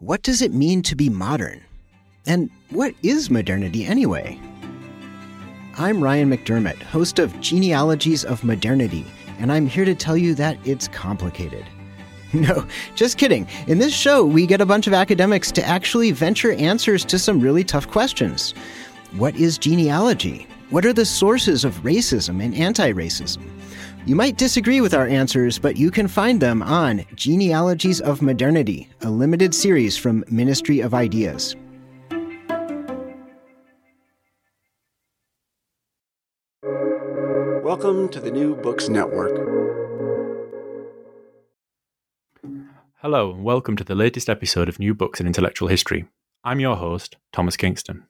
What 0.00 0.22
does 0.22 0.42
it 0.42 0.54
mean 0.54 0.82
to 0.82 0.94
be 0.94 1.08
modern? 1.08 1.60
And 2.24 2.50
what 2.70 2.94
is 3.02 3.30
modernity 3.30 3.84
anyway? 3.84 4.38
I'm 5.76 6.00
Ryan 6.00 6.30
McDermott, 6.30 6.80
host 6.82 7.18
of 7.18 7.40
Genealogies 7.40 8.24
of 8.24 8.44
Modernity, 8.44 9.04
and 9.40 9.50
I'm 9.50 9.66
here 9.66 9.84
to 9.84 9.96
tell 9.96 10.16
you 10.16 10.36
that 10.36 10.56
it's 10.64 10.86
complicated. 10.88 11.64
No, 12.34 12.66
just 12.94 13.16
kidding. 13.16 13.48
In 13.68 13.78
this 13.78 13.94
show, 13.94 14.22
we 14.22 14.46
get 14.46 14.60
a 14.60 14.66
bunch 14.66 14.86
of 14.86 14.92
academics 14.92 15.50
to 15.52 15.64
actually 15.64 16.12
venture 16.12 16.52
answers 16.52 17.02
to 17.06 17.18
some 17.18 17.40
really 17.40 17.64
tough 17.64 17.88
questions. 17.88 18.52
What 19.16 19.34
is 19.34 19.56
genealogy? 19.56 20.46
What 20.68 20.84
are 20.84 20.92
the 20.92 21.06
sources 21.06 21.64
of 21.64 21.82
racism 21.82 22.44
and 22.44 22.54
anti 22.54 22.92
racism? 22.92 23.57
You 24.08 24.16
might 24.16 24.38
disagree 24.38 24.80
with 24.80 24.94
our 24.94 25.06
answers, 25.06 25.58
but 25.58 25.76
you 25.76 25.90
can 25.90 26.08
find 26.08 26.40
them 26.40 26.62
on 26.62 27.04
Genealogies 27.14 28.00
of 28.00 28.22
Modernity, 28.22 28.88
a 29.02 29.10
limited 29.10 29.54
series 29.54 29.98
from 29.98 30.24
Ministry 30.30 30.80
of 30.80 30.94
Ideas. 30.94 31.54
Welcome 37.62 38.08
to 38.08 38.18
the 38.18 38.30
New 38.32 38.56
Books 38.56 38.88
Network. 38.88 39.36
Hello, 43.02 43.32
and 43.32 43.44
welcome 43.44 43.76
to 43.76 43.84
the 43.84 43.94
latest 43.94 44.30
episode 44.30 44.70
of 44.70 44.78
New 44.78 44.94
Books 44.94 45.20
in 45.20 45.26
Intellectual 45.26 45.68
History. 45.68 46.06
I'm 46.42 46.60
your 46.60 46.76
host, 46.76 47.18
Thomas 47.30 47.58
Kingston. 47.58 48.06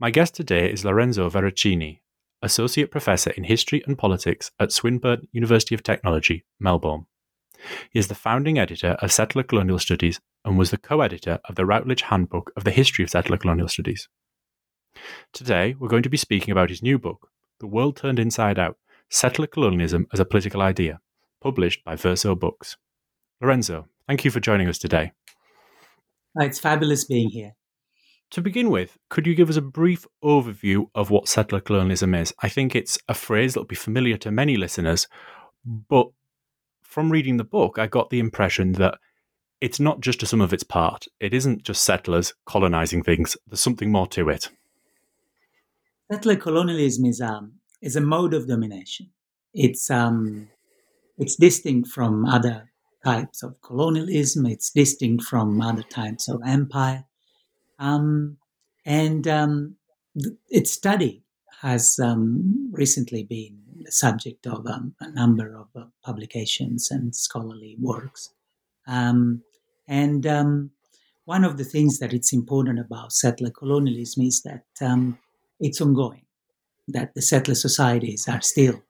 My 0.00 0.10
guest 0.10 0.34
today 0.34 0.68
is 0.68 0.84
Lorenzo 0.84 1.30
Veracini, 1.30 2.00
Associate 2.46 2.90
Professor 2.90 3.30
in 3.32 3.44
History 3.44 3.82
and 3.86 3.98
Politics 3.98 4.50
at 4.58 4.72
Swinburne 4.72 5.28
University 5.32 5.74
of 5.74 5.82
Technology, 5.82 6.44
Melbourne. 6.58 7.06
He 7.90 7.98
is 7.98 8.08
the 8.08 8.14
founding 8.14 8.58
editor 8.58 8.96
of 9.02 9.12
Settler 9.12 9.42
Colonial 9.42 9.78
Studies 9.78 10.20
and 10.44 10.56
was 10.56 10.70
the 10.70 10.78
co 10.78 11.00
editor 11.00 11.40
of 11.48 11.56
the 11.56 11.66
Routledge 11.66 12.02
Handbook 12.02 12.52
of 12.56 12.64
the 12.64 12.70
History 12.70 13.02
of 13.02 13.10
Settler 13.10 13.36
Colonial 13.36 13.68
Studies. 13.68 14.08
Today, 15.32 15.74
we're 15.78 15.88
going 15.88 16.04
to 16.04 16.08
be 16.08 16.16
speaking 16.16 16.52
about 16.52 16.70
his 16.70 16.82
new 16.82 16.98
book, 16.98 17.28
The 17.60 17.66
World 17.66 17.96
Turned 17.96 18.18
Inside 18.18 18.58
Out 18.58 18.76
Settler 19.10 19.46
Colonialism 19.46 20.06
as 20.12 20.20
a 20.20 20.24
Political 20.24 20.62
Idea, 20.62 21.00
published 21.42 21.84
by 21.84 21.96
Verso 21.96 22.34
Books. 22.34 22.76
Lorenzo, 23.40 23.88
thank 24.06 24.24
you 24.24 24.30
for 24.30 24.40
joining 24.40 24.68
us 24.68 24.78
today. 24.78 25.12
It's 26.36 26.58
fabulous 26.60 27.04
being 27.04 27.30
here. 27.30 27.56
To 28.32 28.42
begin 28.42 28.70
with, 28.70 28.98
could 29.08 29.26
you 29.26 29.34
give 29.34 29.48
us 29.48 29.56
a 29.56 29.62
brief 29.62 30.04
overview 30.22 30.86
of 30.94 31.10
what 31.10 31.28
settler 31.28 31.60
colonialism 31.60 32.14
is? 32.14 32.34
I 32.40 32.48
think 32.48 32.74
it's 32.74 32.98
a 33.08 33.14
phrase 33.14 33.54
that 33.54 33.60
will 33.60 33.66
be 33.66 33.76
familiar 33.76 34.16
to 34.18 34.30
many 34.32 34.56
listeners, 34.56 35.06
but 35.64 36.08
from 36.82 37.10
reading 37.10 37.36
the 37.36 37.44
book, 37.44 37.78
I 37.78 37.86
got 37.86 38.10
the 38.10 38.18
impression 38.18 38.72
that 38.72 38.98
it's 39.60 39.78
not 39.78 40.00
just 40.00 40.22
a 40.22 40.26
sum 40.26 40.40
of 40.40 40.52
its 40.52 40.64
part. 40.64 41.06
It 41.20 41.32
isn't 41.32 41.62
just 41.62 41.84
settlers 41.84 42.34
colonizing 42.46 43.02
things, 43.02 43.36
there's 43.46 43.60
something 43.60 43.92
more 43.92 44.08
to 44.08 44.28
it. 44.28 44.50
Settler 46.10 46.36
colonialism 46.36 47.04
is, 47.06 47.20
um, 47.20 47.52
is 47.80 47.96
a 47.96 48.00
mode 48.00 48.34
of 48.34 48.48
domination. 48.48 49.10
It's, 49.54 49.90
um, 49.90 50.48
it's 51.16 51.36
distinct 51.36 51.90
from 51.90 52.26
other 52.26 52.70
types 53.04 53.42
of 53.42 53.60
colonialism, 53.62 54.46
it's 54.46 54.70
distinct 54.70 55.24
from 55.24 55.60
other 55.60 55.82
types 55.82 56.28
of 56.28 56.42
empire. 56.44 57.04
Um, 57.78 58.38
and 58.84 59.26
um, 59.26 59.76
th- 60.20 60.34
its 60.48 60.72
study 60.72 61.22
has 61.60 61.98
um, 61.98 62.70
recently 62.72 63.24
been 63.24 63.58
the 63.84 63.92
subject 63.92 64.46
of 64.46 64.66
um, 64.66 64.94
a 65.00 65.10
number 65.10 65.54
of 65.56 65.68
uh, 65.74 65.86
publications 66.04 66.90
and 66.90 67.14
scholarly 67.14 67.76
works. 67.80 68.32
Um, 68.86 69.42
and 69.88 70.26
um, 70.26 70.70
one 71.24 71.44
of 71.44 71.56
the 71.56 71.64
things 71.64 71.98
that 71.98 72.12
it's 72.12 72.32
important 72.32 72.78
about 72.78 73.12
settler 73.12 73.50
colonialism 73.50 74.22
is 74.22 74.42
that 74.42 74.64
it's 75.60 75.80
ongoing, 75.80 76.24
that 76.88 77.14
the 77.14 77.22
settler 77.22 77.54
societies 77.54 78.28
are 78.28 78.40
still 78.40 78.82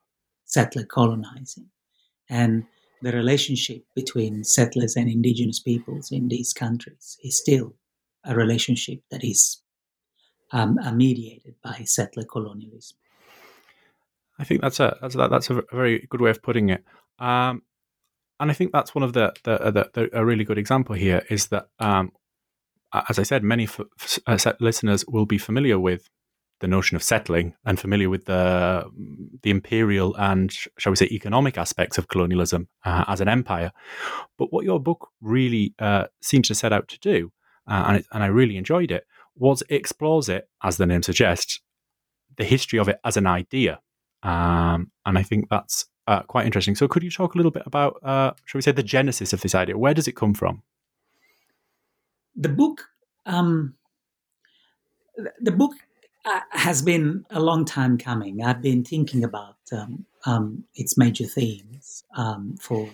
settler 0.45 0.83
colonizing. 0.83 1.67
And 2.29 2.65
the 3.01 3.11
relationship 3.11 3.85
between 3.95 4.43
settlers 4.43 4.95
and 4.95 5.09
indigenous 5.09 5.59
peoples 5.59 6.11
in 6.11 6.27
these 6.27 6.53
countries 6.53 7.17
is 7.23 7.37
still 7.37 7.73
a 8.27 8.35
relationship 8.35 8.99
that 9.09 9.23
is 9.23 9.61
um, 10.51 10.77
mediated 10.93 11.55
by 11.63 11.83
settler 11.85 12.23
colonialism. 12.23 12.97
I 14.39 14.43
think 14.43 14.61
that's 14.61 14.79
a 14.79 14.97
that's 15.01 15.15
a, 15.15 15.27
that's 15.29 15.49
a 15.49 15.63
very 15.71 16.05
good 16.09 16.21
way 16.21 16.29
of 16.29 16.41
putting 16.41 16.69
it. 16.69 16.83
Um, 17.19 17.63
and 18.39 18.51
I 18.51 18.53
think 18.53 18.71
that's 18.71 18.93
one 18.93 19.03
of 19.03 19.13
the, 19.13 19.33
the, 19.43 19.57
the, 19.57 19.89
the, 19.93 20.09
a 20.13 20.23
really 20.23 20.43
good 20.43 20.59
example 20.59 20.93
here 20.93 21.23
is 21.27 21.47
that, 21.47 21.69
um, 21.79 22.11
as 23.09 23.17
I 23.17 23.23
said, 23.23 23.43
many 23.43 23.63
f- 23.63 23.81
f- 23.99 24.19
uh, 24.27 24.53
listeners 24.59 25.03
will 25.07 25.25
be 25.25 25.39
familiar 25.39 25.79
with 25.79 26.07
the 26.59 26.67
notion 26.67 26.95
of 26.95 27.03
settling 27.03 27.55
and 27.65 27.79
familiar 27.79 28.09
with 28.09 28.25
the 28.25 28.83
the 29.43 29.51
imperial 29.51 30.15
and 30.17 30.51
shall 30.51 30.91
we 30.91 30.95
say 30.95 31.05
economic 31.11 31.55
aspects 31.55 31.99
of 31.99 32.07
colonialism 32.07 32.67
uh, 32.83 33.03
as 33.07 33.21
an 33.21 33.27
empire. 33.27 33.71
But 34.37 34.51
what 34.51 34.65
your 34.65 34.79
book 34.79 35.09
really 35.21 35.75
uh, 35.77 36.05
seems 36.21 36.47
to 36.47 36.55
set 36.55 36.73
out 36.73 36.87
to 36.87 36.99
do 36.99 37.31
uh, 37.67 37.83
and, 37.87 37.97
it, 37.97 38.05
and 38.11 38.23
I 38.23 38.27
really 38.27 38.57
enjoyed 38.57 38.91
it, 38.91 39.05
was 39.35 39.61
it 39.69 39.75
explores 39.75 40.29
it, 40.29 40.49
as 40.63 40.77
the 40.77 40.85
name 40.85 41.03
suggests, 41.03 41.59
the 42.37 42.43
history 42.43 42.79
of 42.79 42.87
it 42.87 42.99
as 43.03 43.17
an 43.17 43.27
idea. 43.27 43.79
Um, 44.23 44.91
and 45.05 45.17
I 45.17 45.23
think 45.23 45.49
that's 45.49 45.85
uh, 46.07 46.21
quite 46.23 46.45
interesting. 46.45 46.75
So, 46.75 46.87
could 46.87 47.03
you 47.03 47.11
talk 47.11 47.33
a 47.33 47.37
little 47.37 47.51
bit 47.51 47.63
about, 47.65 47.99
uh, 48.03 48.31
shall 48.45 48.59
we 48.59 48.61
say, 48.61 48.71
the 48.71 48.83
genesis 48.83 49.33
of 49.33 49.41
this 49.41 49.53
idea? 49.53 49.77
Where 49.77 49.93
does 49.93 50.07
it 50.07 50.15
come 50.15 50.33
from? 50.33 50.63
The 52.35 52.49
book, 52.49 52.89
um, 53.25 53.75
the 55.41 55.51
book 55.51 55.73
uh, 56.25 56.41
has 56.51 56.81
been 56.81 57.25
a 57.29 57.39
long 57.39 57.65
time 57.65 57.97
coming. 57.97 58.43
I've 58.43 58.61
been 58.61 58.83
thinking 58.83 59.23
about 59.23 59.57
um, 59.71 60.05
um, 60.25 60.63
its 60.75 60.97
major 60.97 61.25
themes 61.25 62.03
um, 62.15 62.55
for 62.59 62.89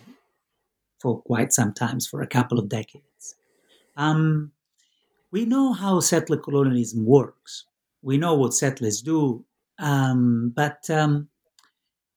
for 1.00 1.22
quite 1.24 1.52
some 1.52 1.74
times, 1.74 2.08
for 2.08 2.22
a 2.22 2.28
couple 2.28 2.58
of 2.58 2.70
decades. 2.70 3.36
Um, 3.98 4.53
we 5.34 5.46
know 5.46 5.74
how 5.74 6.00
settler 6.00 6.38
colonialism 6.38 7.06
works. 7.06 7.66
We 8.04 8.20
know 8.20 8.36
what 8.36 8.54
settlers 8.54 9.02
do, 9.02 9.44
um, 9.80 10.54
but 10.56 10.88
um, 10.92 11.30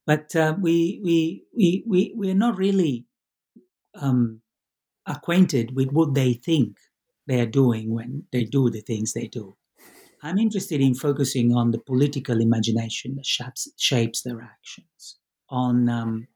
but 0.04 0.36
uh, 0.36 0.54
we, 0.60 1.00
we 1.02 1.44
we 1.56 1.82
we 1.86 2.14
we 2.14 2.30
are 2.30 2.42
not 2.46 2.58
really 2.58 3.06
um, 3.94 4.42
acquainted 5.06 5.74
with 5.74 5.90
what 5.92 6.12
they 6.14 6.34
think 6.34 6.76
they 7.26 7.40
are 7.40 7.46
doing 7.62 7.94
when 7.94 8.24
they 8.32 8.44
do 8.44 8.68
the 8.68 8.82
things 8.82 9.14
they 9.14 9.28
do. 9.28 9.56
I'm 10.22 10.38
interested 10.38 10.82
in 10.82 10.94
focusing 10.94 11.54
on 11.54 11.70
the 11.70 11.78
political 11.78 12.40
imagination 12.40 13.16
that 13.16 13.24
shapes, 13.24 13.68
shapes 13.78 14.22
their 14.22 14.42
actions, 14.42 15.16
on 15.48 15.88
um, 15.88 16.28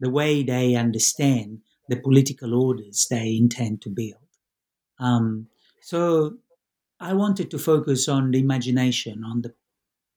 the 0.00 0.10
way 0.10 0.42
they 0.42 0.74
understand 0.74 1.60
the 1.90 1.96
political 1.96 2.54
orders 2.54 3.08
they 3.10 3.36
intend 3.36 3.82
to 3.82 3.90
build. 3.90 4.14
Um, 4.98 5.48
so 5.84 6.38
I 6.98 7.12
wanted 7.12 7.50
to 7.50 7.58
focus 7.58 8.08
on 8.08 8.30
the 8.30 8.38
imagination, 8.38 9.22
on 9.22 9.42
the 9.42 9.52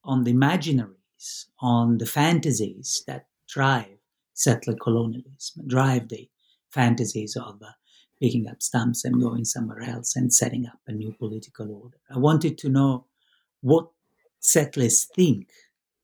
on 0.02 0.24
the 0.24 0.32
imaginaries, 0.32 1.44
on 1.60 1.98
the 1.98 2.06
fantasies 2.06 3.04
that 3.06 3.26
drive 3.46 3.98
settler 4.32 4.76
colonialism, 4.76 5.68
drive 5.68 6.08
the 6.08 6.30
fantasies 6.70 7.36
of 7.36 7.60
uh, 7.62 7.72
picking 8.18 8.48
up 8.48 8.62
stumps 8.62 9.04
and 9.04 9.20
going 9.20 9.44
somewhere 9.44 9.82
else 9.82 10.16
and 10.16 10.32
setting 10.32 10.66
up 10.66 10.80
a 10.86 10.92
new 10.92 11.12
political 11.12 11.70
order. 11.70 11.98
I 12.10 12.16
wanted 12.16 12.56
to 12.58 12.70
know 12.70 13.04
what 13.60 13.90
settlers 14.40 15.04
think 15.04 15.50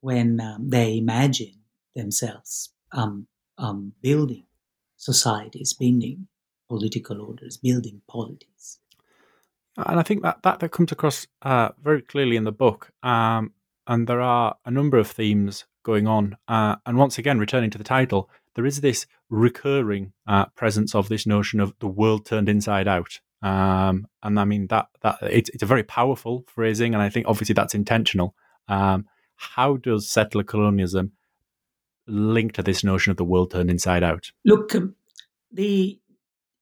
when 0.02 0.42
um, 0.42 0.68
they 0.68 0.98
imagine 0.98 1.54
themselves 1.96 2.74
um, 2.92 3.28
um, 3.56 3.94
building 4.02 4.44
societies, 4.98 5.72
building 5.72 6.28
political 6.68 7.22
orders, 7.22 7.56
building 7.56 8.02
polities. 8.06 8.80
And 9.76 9.98
I 9.98 10.02
think 10.02 10.22
that 10.22 10.42
that, 10.42 10.60
that 10.60 10.70
comes 10.70 10.92
across 10.92 11.26
uh, 11.42 11.70
very 11.82 12.02
clearly 12.02 12.36
in 12.36 12.44
the 12.44 12.52
book. 12.52 12.90
Um, 13.02 13.52
and 13.86 14.06
there 14.06 14.20
are 14.20 14.56
a 14.64 14.70
number 14.70 14.98
of 14.98 15.10
themes 15.10 15.66
going 15.82 16.06
on. 16.06 16.36
Uh, 16.48 16.76
and 16.86 16.96
once 16.96 17.18
again, 17.18 17.38
returning 17.38 17.70
to 17.70 17.78
the 17.78 17.84
title, 17.84 18.30
there 18.54 18.66
is 18.66 18.80
this 18.80 19.06
recurring 19.30 20.12
uh, 20.26 20.46
presence 20.56 20.94
of 20.94 21.08
this 21.08 21.26
notion 21.26 21.60
of 21.60 21.74
the 21.80 21.86
world 21.86 22.26
turned 22.26 22.48
inside 22.48 22.88
out. 22.88 23.20
Um, 23.42 24.06
and 24.22 24.40
I 24.40 24.44
mean 24.44 24.68
that 24.68 24.86
that 25.02 25.18
it's, 25.20 25.50
it's 25.50 25.62
a 25.62 25.66
very 25.66 25.82
powerful 25.82 26.44
phrasing, 26.46 26.94
and 26.94 27.02
I 27.02 27.10
think 27.10 27.26
obviously 27.28 27.52
that's 27.52 27.74
intentional. 27.74 28.34
Um, 28.68 29.06
how 29.36 29.76
does 29.76 30.08
settler 30.08 30.44
colonialism 30.44 31.12
link 32.06 32.52
to 32.54 32.62
this 32.62 32.82
notion 32.82 33.10
of 33.10 33.18
the 33.18 33.24
world 33.24 33.50
turned 33.50 33.70
inside 33.70 34.02
out? 34.02 34.30
Look, 34.46 34.74
um, 34.74 34.94
the 35.52 36.00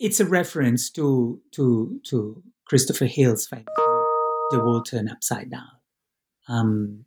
it's 0.01 0.19
a 0.19 0.27
reference 0.27 0.91
to 0.91 1.41
to 1.53 2.01
to 2.05 2.43
Christopher 2.73 3.05
Hill's 3.05 3.47
famous 3.47 3.67
book, 3.77 4.07
"The 4.51 4.65
World 4.65 4.87
Turned 4.87 5.11
Upside 5.11 5.51
Down." 5.51 5.77
Um, 6.49 7.05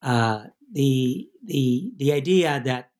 uh, 0.00 0.44
the 0.72 1.28
the 1.44 1.92
the 1.98 2.12
idea 2.14 2.62
that 2.64 2.92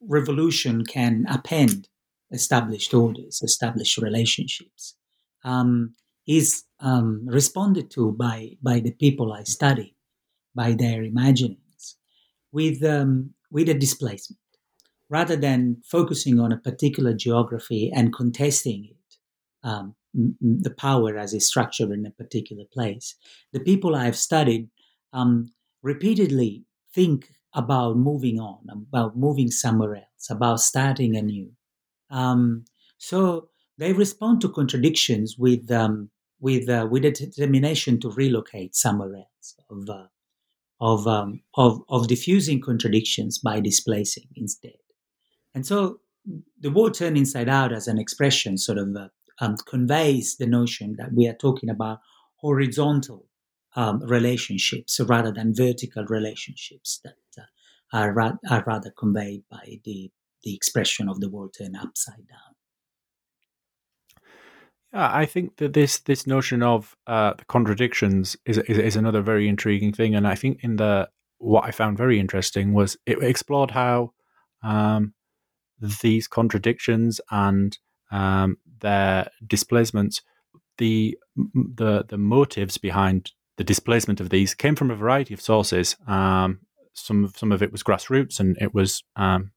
revolution 0.00 0.84
can 0.84 1.26
append 1.28 1.88
established 2.30 2.94
orders, 2.94 3.42
established 3.42 3.98
relationships, 3.98 4.94
um, 5.42 5.96
is 6.28 6.62
um, 6.78 7.26
responded 7.26 7.90
to 7.90 8.12
by 8.12 8.50
by 8.62 8.78
the 8.78 8.92
people 8.92 9.32
I 9.32 9.42
study, 9.42 9.96
by 10.54 10.74
their 10.74 11.02
imaginings, 11.02 11.96
with 12.52 12.84
um, 12.84 13.34
with 13.50 13.68
a 13.68 13.74
displacement, 13.74 14.38
rather 15.10 15.34
than 15.34 15.82
focusing 15.84 16.38
on 16.38 16.52
a 16.52 16.62
particular 16.68 17.14
geography 17.14 17.90
and 17.92 18.14
contesting 18.14 18.84
it, 18.92 19.16
um, 19.68 19.96
the 20.14 20.74
power 20.76 21.16
as 21.16 21.34
a 21.34 21.40
structure 21.40 21.92
in 21.92 22.06
a 22.06 22.10
particular 22.10 22.64
place. 22.72 23.14
The 23.52 23.60
people 23.60 23.94
I've 23.94 24.16
studied 24.16 24.68
um, 25.12 25.50
repeatedly 25.82 26.64
think 26.94 27.30
about 27.54 27.96
moving 27.96 28.40
on, 28.40 28.60
about 28.70 29.16
moving 29.16 29.50
somewhere 29.50 29.96
else, 29.96 30.30
about 30.30 30.60
starting 30.60 31.16
anew. 31.16 31.50
Um, 32.10 32.64
so 32.98 33.48
they 33.78 33.92
respond 33.92 34.40
to 34.40 34.48
contradictions 34.48 35.36
with 35.38 35.70
um, 35.70 36.10
with 36.40 36.68
uh, 36.68 36.86
with 36.90 37.04
a 37.04 37.10
determination 37.10 38.00
to 38.00 38.10
relocate 38.10 38.74
somewhere 38.74 39.14
else, 39.14 39.54
of 39.70 39.88
uh, 39.88 40.06
of, 40.80 41.06
um, 41.06 41.40
of 41.56 41.80
of 41.88 42.08
diffusing 42.08 42.60
contradictions 42.60 43.38
by 43.38 43.60
displacing 43.60 44.28
instead. 44.36 44.78
And 45.54 45.66
so 45.66 46.00
the 46.60 46.70
world 46.70 46.94
turned 46.94 47.16
inside 47.16 47.48
out 47.48 47.72
as 47.72 47.88
an 47.88 47.98
expression 47.98 48.58
sort 48.58 48.78
of 48.78 48.94
uh, 48.96 49.08
um, 49.40 49.56
conveys 49.66 50.36
the 50.36 50.46
notion 50.46 50.96
that 50.98 51.12
we 51.12 51.26
are 51.26 51.34
talking 51.34 51.70
about 51.70 52.00
horizontal 52.36 53.26
um, 53.76 54.00
relationships 54.00 54.98
rather 55.00 55.32
than 55.32 55.54
vertical 55.54 56.04
relationships 56.08 57.00
that 57.04 57.14
uh, 57.38 57.96
are, 57.96 58.12
ra- 58.12 58.38
are 58.50 58.64
rather 58.66 58.92
conveyed 58.98 59.42
by 59.50 59.78
the, 59.84 60.10
the 60.42 60.54
expression 60.54 61.08
of 61.08 61.20
the 61.20 61.28
world 61.28 61.54
turned 61.56 61.76
upside 61.76 62.26
down. 62.28 62.54
Yeah, 64.92 65.10
I 65.14 65.26
think 65.26 65.56
that 65.56 65.74
this 65.74 65.98
this 65.98 66.26
notion 66.26 66.62
of 66.62 66.96
uh, 67.06 67.34
contradictions 67.46 68.36
is, 68.46 68.56
is, 68.56 68.78
is 68.78 68.96
another 68.96 69.20
very 69.20 69.46
intriguing 69.46 69.92
thing, 69.92 70.14
and 70.14 70.26
I 70.26 70.34
think 70.34 70.64
in 70.64 70.76
the 70.76 71.10
what 71.38 71.64
I 71.64 71.70
found 71.70 71.98
very 71.98 72.18
interesting 72.18 72.72
was 72.72 72.96
it 73.04 73.22
explored 73.22 73.72
how 73.72 74.12
um, 74.62 75.12
these 76.02 76.26
contradictions 76.26 77.20
and 77.30 77.78
um, 78.10 78.58
their 78.80 79.30
displacements, 79.46 80.22
the 80.78 81.18
the 81.54 82.04
the 82.08 82.18
motives 82.18 82.78
behind 82.78 83.32
the 83.56 83.64
displacement 83.64 84.20
of 84.20 84.30
these 84.30 84.54
came 84.54 84.76
from 84.76 84.90
a 84.90 84.96
variety 84.96 85.34
of 85.34 85.40
sources. 85.40 85.96
Um, 86.06 86.60
some 86.94 87.32
some 87.36 87.52
of 87.52 87.62
it 87.62 87.72
was 87.72 87.82
grassroots, 87.82 88.40
and 88.40 88.56
it 88.60 88.74
was 88.74 89.02
um, 89.16 89.52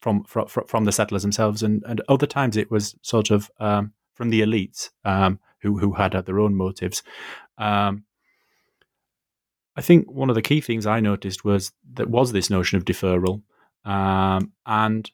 from, 0.00 0.24
from 0.24 0.46
from 0.66 0.84
the 0.84 0.92
settlers 0.92 1.22
themselves, 1.22 1.62
and, 1.62 1.82
and 1.86 2.00
other 2.08 2.26
times 2.26 2.56
it 2.56 2.70
was 2.70 2.96
sort 3.02 3.30
of 3.30 3.50
um, 3.60 3.92
from 4.14 4.30
the 4.30 4.40
elites 4.40 4.90
um, 5.04 5.40
who 5.62 5.78
who 5.78 5.92
had 5.92 6.12
their 6.12 6.40
own 6.40 6.54
motives. 6.54 7.02
Um, 7.58 8.04
I 9.76 9.80
think 9.80 10.10
one 10.10 10.28
of 10.28 10.34
the 10.34 10.42
key 10.42 10.60
things 10.60 10.86
I 10.86 11.00
noticed 11.00 11.44
was 11.44 11.72
that 11.94 12.10
was 12.10 12.32
this 12.32 12.50
notion 12.50 12.76
of 12.76 12.84
deferral, 12.84 13.42
um, 13.84 14.52
and 14.66 15.10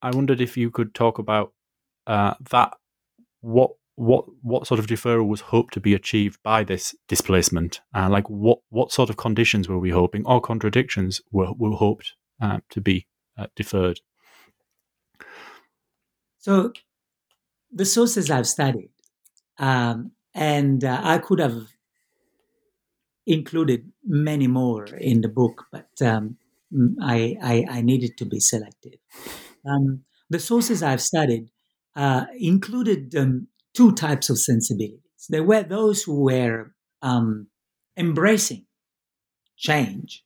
I 0.00 0.10
wondered 0.10 0.40
if 0.40 0.56
you 0.56 0.70
could 0.70 0.94
talk 0.94 1.18
about 1.18 1.52
uh, 2.06 2.34
that. 2.50 2.74
What 3.40 3.72
what 3.96 4.24
what 4.42 4.66
sort 4.66 4.80
of 4.80 4.86
deferral 4.86 5.26
was 5.26 5.40
hoped 5.40 5.74
to 5.74 5.80
be 5.80 5.94
achieved 5.94 6.40
by 6.42 6.64
this 6.64 6.94
displacement? 7.08 7.80
Uh, 7.94 8.08
like 8.08 8.28
what 8.30 8.60
what 8.70 8.92
sort 8.92 9.10
of 9.10 9.16
conditions 9.16 9.68
were 9.68 9.78
we 9.78 9.90
hoping, 9.90 10.24
or 10.26 10.40
contradictions 10.40 11.20
were 11.30 11.52
were 11.52 11.72
hoped 11.72 12.14
uh, 12.40 12.58
to 12.70 12.80
be 12.80 13.06
uh, 13.38 13.46
deferred? 13.56 14.00
So, 16.38 16.72
the 17.70 17.84
sources 17.84 18.30
I've 18.30 18.48
studied, 18.48 18.90
um, 19.58 20.12
and 20.34 20.82
uh, 20.84 21.00
I 21.02 21.18
could 21.18 21.38
have 21.38 21.68
included 23.26 23.92
many 24.04 24.46
more 24.46 24.86
in 24.86 25.20
the 25.20 25.28
book, 25.28 25.66
but 25.70 25.90
um, 26.00 26.36
I, 27.00 27.36
I, 27.42 27.64
I 27.68 27.80
needed 27.82 28.16
to 28.18 28.24
be 28.24 28.40
selective. 28.40 28.94
Um, 29.64 30.02
the 30.30 30.40
sources 30.40 30.82
I've 30.82 31.00
studied 31.00 31.50
uh, 31.96 32.26
included 32.38 33.14
um, 33.14 33.48
two 33.74 33.92
types 33.92 34.30
of 34.30 34.38
sensibilities. 34.38 35.00
There 35.28 35.44
were 35.44 35.62
those 35.62 36.02
who 36.02 36.22
were 36.22 36.74
um, 37.00 37.48
embracing 37.96 38.66
change, 39.56 40.24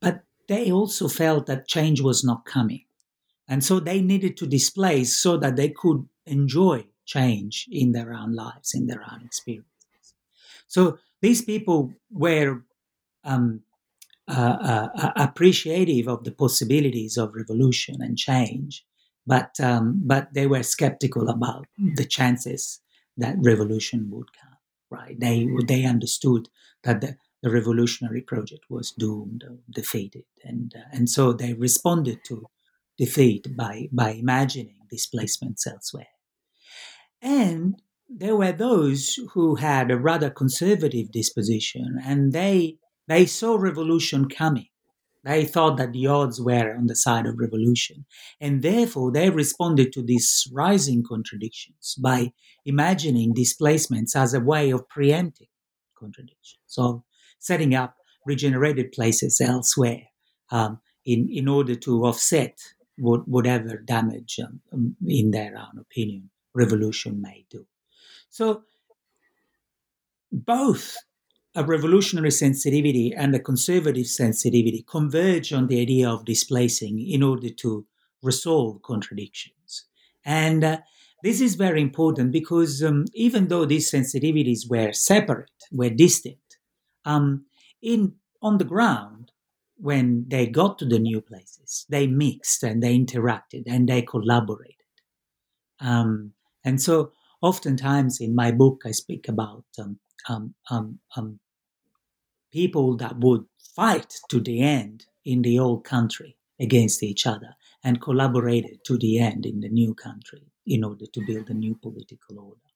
but 0.00 0.22
they 0.48 0.70
also 0.72 1.08
felt 1.08 1.46
that 1.46 1.68
change 1.68 2.00
was 2.00 2.24
not 2.24 2.44
coming. 2.44 2.84
And 3.48 3.62
so 3.62 3.78
they 3.78 4.00
needed 4.00 4.36
to 4.38 4.46
displace 4.46 5.16
so 5.16 5.36
that 5.36 5.56
they 5.56 5.68
could 5.68 6.08
enjoy 6.26 6.86
change 7.04 7.66
in 7.70 7.92
their 7.92 8.12
own 8.12 8.34
lives, 8.34 8.74
in 8.74 8.86
their 8.86 9.02
own 9.12 9.22
experiences. 9.24 10.14
So 10.66 10.98
these 11.22 11.42
people 11.42 11.92
were 12.10 12.64
um, 13.24 13.62
uh, 14.28 14.88
uh, 14.94 15.12
appreciative 15.16 16.08
of 16.08 16.24
the 16.24 16.32
possibilities 16.32 17.16
of 17.16 17.34
revolution 17.34 17.96
and 18.00 18.18
change, 18.18 18.84
but 19.26 19.58
um, 19.60 20.00
but 20.04 20.32
they 20.32 20.46
were 20.46 20.62
skeptical 20.62 21.28
about 21.28 21.66
the 21.96 22.04
chances 22.04 22.80
that 23.16 23.36
revolution 23.40 24.08
would 24.10 24.28
come. 24.40 24.52
Right? 24.90 25.18
They 25.18 25.48
they 25.66 25.84
understood 25.84 26.48
that 26.84 27.00
the, 27.00 27.16
the 27.42 27.50
revolutionary 27.50 28.22
project 28.22 28.66
was 28.70 28.92
doomed, 28.92 29.44
or 29.48 29.58
defeated, 29.70 30.24
and 30.44 30.72
uh, 30.76 30.88
and 30.92 31.10
so 31.10 31.32
they 31.32 31.54
responded 31.54 32.20
to 32.28 32.46
defeat 32.96 33.56
by 33.56 33.88
by 33.92 34.10
imagining 34.10 34.76
displacements 34.90 35.66
elsewhere. 35.66 36.06
And 37.20 37.82
there 38.08 38.36
were 38.36 38.52
those 38.52 39.18
who 39.32 39.56
had 39.56 39.90
a 39.90 39.98
rather 39.98 40.30
conservative 40.30 41.10
disposition, 41.10 41.98
and 42.04 42.32
they 42.32 42.78
they 43.08 43.26
saw 43.26 43.56
revolution 43.56 44.28
coming 44.28 44.68
they 45.26 45.44
thought 45.44 45.76
that 45.76 45.92
the 45.92 46.06
odds 46.06 46.40
were 46.40 46.76
on 46.76 46.86
the 46.86 46.94
side 46.94 47.26
of 47.26 47.38
revolution. 47.38 48.06
And 48.40 48.62
therefore, 48.62 49.10
they 49.10 49.28
responded 49.28 49.92
to 49.92 50.02
these 50.02 50.48
rising 50.52 51.02
contradictions 51.02 51.96
by 52.00 52.32
imagining 52.64 53.34
displacements 53.34 54.14
as 54.14 54.32
a 54.32 54.40
way 54.40 54.70
of 54.70 54.88
preempting 54.88 55.48
contradictions, 55.98 56.76
of 56.78 57.02
setting 57.40 57.74
up 57.74 57.96
regenerated 58.24 58.92
places 58.92 59.40
elsewhere 59.40 60.04
um, 60.52 60.80
in, 61.04 61.28
in 61.28 61.48
order 61.48 61.74
to 61.74 62.04
offset 62.04 62.56
what, 62.96 63.26
whatever 63.26 63.78
damage, 63.78 64.38
um, 64.40 64.60
um 64.72 64.96
in 65.06 65.32
their 65.32 65.56
own 65.56 65.76
opinion, 65.80 66.30
revolution 66.54 67.20
may 67.20 67.44
do. 67.50 67.66
So, 68.30 68.62
both 70.30 70.96
a 71.56 71.64
revolutionary 71.64 72.30
sensitivity 72.30 73.14
and 73.14 73.34
a 73.34 73.40
conservative 73.40 74.06
sensitivity 74.06 74.84
converge 74.86 75.52
on 75.52 75.66
the 75.66 75.80
idea 75.80 76.08
of 76.08 76.24
displacing 76.24 77.00
in 77.00 77.22
order 77.22 77.48
to 77.48 77.86
resolve 78.22 78.82
contradictions. 78.82 79.86
And 80.24 80.62
uh, 80.62 80.78
this 81.22 81.40
is 81.40 81.54
very 81.54 81.80
important 81.80 82.30
because 82.30 82.82
um, 82.82 83.06
even 83.14 83.48
though 83.48 83.64
these 83.64 83.90
sensitivities 83.90 84.68
were 84.68 84.92
separate, 84.92 85.50
were 85.72 85.90
distinct, 85.90 86.58
um, 87.04 87.46
in 87.82 88.14
on 88.42 88.58
the 88.58 88.64
ground, 88.64 89.32
when 89.78 90.26
they 90.28 90.46
got 90.46 90.78
to 90.78 90.84
the 90.84 90.98
new 90.98 91.20
places, 91.20 91.86
they 91.88 92.06
mixed 92.06 92.62
and 92.62 92.82
they 92.82 92.98
interacted 92.98 93.64
and 93.66 93.88
they 93.88 94.02
collaborated. 94.02 94.74
Um, 95.80 96.32
And 96.64 96.82
so, 96.82 97.12
oftentimes 97.40 98.20
in 98.20 98.34
my 98.34 98.50
book, 98.50 98.82
I 98.84 98.92
speak 98.92 99.28
about 99.28 99.64
um, 99.78 99.98
um, 100.28 100.54
um, 100.70 100.98
um, 101.16 101.38
people 102.56 102.96
that 102.96 103.14
would 103.18 103.44
fight 103.76 104.10
to 104.30 104.40
the 104.40 104.62
end 104.62 105.04
in 105.26 105.42
the 105.42 105.58
old 105.58 105.84
country 105.84 106.38
against 106.58 107.02
each 107.02 107.26
other 107.26 107.50
and 107.84 108.00
collaborated 108.00 108.78
to 108.82 108.96
the 108.96 109.18
end 109.18 109.44
in 109.44 109.60
the 109.60 109.68
new 109.68 109.92
country 109.92 110.42
in 110.66 110.82
order 110.82 111.04
to 111.12 111.20
build 111.26 111.50
a 111.50 111.54
new 111.54 111.74
political 111.74 112.38
order. 112.38 112.70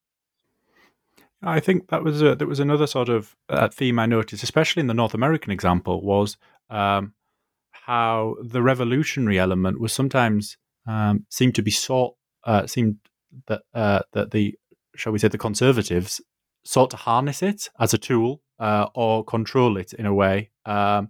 I 1.42 1.60
think 1.60 1.88
that 1.88 2.04
was 2.04 2.20
a, 2.20 2.34
that 2.34 2.46
was 2.46 2.60
another 2.60 2.86
sort 2.86 3.08
of 3.08 3.34
uh, 3.48 3.68
theme 3.68 3.98
I 3.98 4.04
noticed, 4.04 4.42
especially 4.42 4.80
in 4.80 4.86
the 4.86 5.00
North 5.02 5.14
American 5.14 5.50
example, 5.50 6.02
was 6.02 6.36
um, 6.68 7.14
how 7.70 8.36
the 8.42 8.60
revolutionary 8.60 9.38
element 9.38 9.80
was 9.80 9.94
sometimes 9.94 10.58
um, 10.86 11.24
seemed 11.30 11.54
to 11.54 11.62
be 11.62 11.70
sought, 11.70 12.14
uh, 12.44 12.66
seemed 12.66 12.96
that 13.46 13.62
uh, 13.72 14.02
that 14.12 14.32
the 14.32 14.54
shall 14.94 15.12
we 15.12 15.18
say 15.18 15.28
the 15.28 15.38
conservatives 15.38 16.20
sought 16.64 16.90
to 16.90 16.98
harness 16.98 17.42
it 17.42 17.70
as 17.78 17.94
a 17.94 17.98
tool 17.98 18.42
uh, 18.60 18.86
or 18.94 19.24
control 19.24 19.76
it 19.76 19.92
in 19.94 20.06
a 20.06 20.14
way, 20.14 20.50
um, 20.66 21.08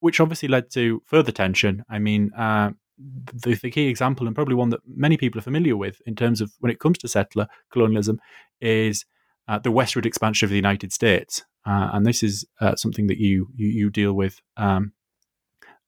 which 0.00 0.20
obviously 0.20 0.48
led 0.48 0.70
to 0.70 1.02
further 1.06 1.32
tension. 1.32 1.84
I 1.88 1.98
mean, 1.98 2.30
uh, 2.34 2.72
the, 2.98 3.54
the, 3.54 3.70
key 3.70 3.88
example, 3.88 4.26
and 4.26 4.36
probably 4.36 4.54
one 4.54 4.70
that 4.70 4.80
many 4.86 5.16
people 5.16 5.38
are 5.38 5.42
familiar 5.42 5.76
with 5.76 6.00
in 6.06 6.14
terms 6.14 6.40
of 6.40 6.52
when 6.60 6.70
it 6.70 6.78
comes 6.78 6.98
to 6.98 7.08
settler 7.08 7.48
colonialism, 7.72 8.20
is 8.60 9.06
uh, 9.48 9.58
the 9.58 9.70
westward 9.70 10.06
expansion 10.06 10.46
of 10.46 10.50
the 10.50 10.56
United 10.56 10.92
States. 10.92 11.44
Uh, 11.66 11.90
and 11.92 12.06
this 12.06 12.22
is 12.22 12.44
uh, 12.60 12.76
something 12.76 13.06
that 13.06 13.18
you, 13.18 13.48
you, 13.56 13.68
you 13.68 13.90
deal 13.90 14.12
with 14.12 14.40
um, 14.56 14.92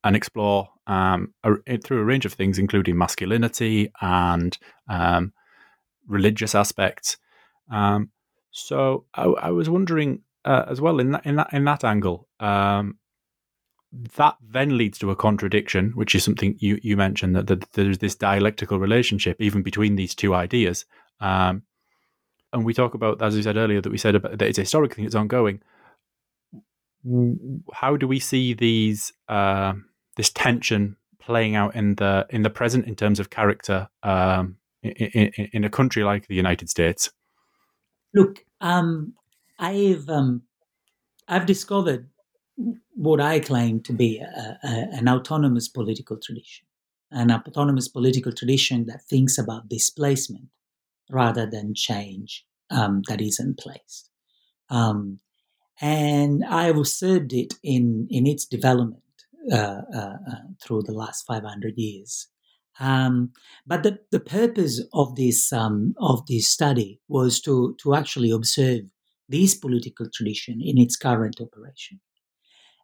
and 0.03 0.17
explore 0.17 0.69
um, 0.87 1.35
a, 1.45 1.79
through 1.79 2.01
a 2.01 2.05
range 2.05 2.25
of 2.25 2.33
things, 2.33 2.59
including 2.59 2.97
masculinity 2.97 3.91
and 4.01 4.59
um, 4.89 5.33
religious 6.07 6.55
aspects. 6.55 7.17
Um, 7.71 8.11
so 8.51 9.07
I, 9.15 9.25
I, 9.25 9.51
was 9.51 9.69
wondering 9.71 10.21
uh, 10.45 10.65
as 10.69 10.81
well 10.81 11.01
in 11.01 11.13
that 11.13 11.27
in 11.27 11.37
that 11.37 11.53
in 11.53 11.65
that 11.65 11.85
angle. 11.85 12.29
Um, 12.41 12.99
that 14.17 14.37
then 14.43 14.77
leads 14.77 14.99
to 14.99 15.11
a 15.11 15.17
contradiction, 15.17 15.93
which 15.95 16.15
is 16.15 16.25
something 16.25 16.57
you, 16.59 16.81
you 16.83 16.97
mentioned 16.97 17.37
that, 17.37 17.47
that 17.47 17.73
there's 17.73 17.99
this 17.99 18.17
dialectical 18.17 18.79
relationship 18.79 19.41
even 19.41 19.63
between 19.63 19.95
these 19.95 20.15
two 20.15 20.35
ideas. 20.35 20.85
Um, 21.21 21.63
and 22.53 22.65
we 22.65 22.75
talk 22.75 22.95
about, 22.95 23.23
as 23.23 23.37
we 23.37 23.43
said 23.43 23.57
earlier, 23.57 23.81
that 23.81 23.91
we 23.91 23.99
said 23.99 24.15
about, 24.15 24.39
that 24.39 24.49
it's 24.49 24.59
a 24.59 24.63
historic 24.63 24.95
thing, 24.95 25.05
it's 25.05 25.15
ongoing. 25.15 25.61
How 27.73 27.97
do 27.97 28.09
we 28.09 28.19
see 28.19 28.55
these 28.55 29.13
uh, 29.29 29.75
this 30.17 30.31
tension 30.31 30.97
playing 31.21 31.55
out 31.55 31.75
in 31.75 31.97
the 31.97 32.27
in 32.31 32.43
the 32.43 32.51
present 32.51 32.87
in 32.87 32.97
terms 32.97 33.21
of 33.21 33.31
character 33.31 33.89
um, 34.03 34.57
in, 34.83 34.93
in, 34.93 35.49
in, 35.53 35.65
a 35.65 35.71
country 35.71 36.03
like 36.03 36.29
the 36.29 36.35
United 36.35 36.71
States? 36.71 37.11
Look, 38.15 38.45
um, 38.61 39.15
I've 39.59 40.09
um, 40.09 40.43
I've 41.29 41.47
discovered 41.47 42.09
what 42.95 43.21
I 43.21 43.41
claim 43.41 43.81
to 43.81 43.93
be 43.93 44.19
a, 44.19 44.59
a, 44.63 44.69
an 44.93 45.09
autonomous 45.09 45.69
political 45.69 46.17
tradition, 46.17 46.67
an 47.11 47.31
autonomous 47.31 47.89
political 47.89 48.33
tradition 48.33 48.87
that 48.87 49.03
thinks 49.03 49.39
about 49.39 49.69
displacement 49.69 50.49
rather 51.11 51.47
than 51.47 51.75
change 51.75 52.47
um, 52.71 53.03
that 53.09 53.21
is 53.21 53.39
in 53.41 53.55
place. 53.55 54.09
Um, 54.71 55.21
and 55.81 56.45
I 56.45 56.65
have 56.65 56.77
observed 56.77 57.33
it 57.33 57.55
in, 57.63 58.07
in 58.11 58.27
its 58.27 58.47
development 58.47 59.03
uh, 59.53 59.83
uh, 59.95 60.17
uh, 60.31 60.43
through 60.63 60.83
the 60.83 60.93
last 60.93 61.27
500 61.27 61.75
years. 61.77 62.29
Um, 62.81 63.33
but 63.67 63.83
the, 63.83 63.99
the 64.11 64.21
purpose 64.21 64.81
of 64.93 65.15
this 65.17 65.53
um, 65.53 65.95
of 66.01 66.27
this 66.27 66.49
study 66.49 67.01
was 67.07 67.41
to 67.43 67.77
to 67.83 67.95
actually 67.95 68.33
observe 68.33 68.81
this 69.29 69.55
political 69.55 70.09
tradition 70.13 70.61
in 70.61 70.79
its 70.79 70.97
current 70.97 71.41
operation, 71.41 72.01